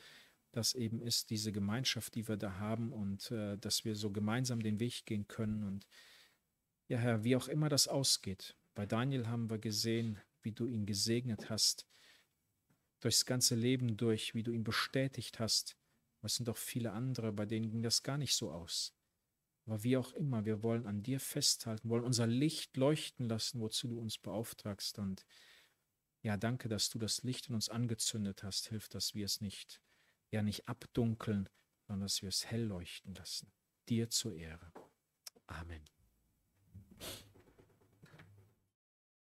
[0.51, 4.61] das eben ist, diese Gemeinschaft, die wir da haben und äh, dass wir so gemeinsam
[4.61, 5.63] den Weg gehen können.
[5.63, 5.87] Und
[6.87, 8.55] ja, Herr, wie auch immer das ausgeht.
[8.73, 11.85] Bei Daniel haben wir gesehen, wie du ihn gesegnet hast,
[12.99, 15.77] durchs ganze Leben durch, wie du ihn bestätigt hast,
[16.23, 18.93] es sind auch viele andere, bei denen ging das gar nicht so aus.
[19.71, 23.87] Aber wie auch immer, wir wollen an dir festhalten, wollen unser Licht leuchten lassen, wozu
[23.87, 24.99] du uns beauftragst.
[24.99, 25.25] Und
[26.23, 28.67] ja, danke, dass du das Licht in uns angezündet hast.
[28.67, 29.81] Hilf, dass wir es nicht,
[30.29, 31.47] ja, nicht abdunkeln,
[31.87, 33.49] sondern dass wir es hell leuchten lassen.
[33.87, 34.73] Dir zur Ehre.
[35.47, 36.00] Amen.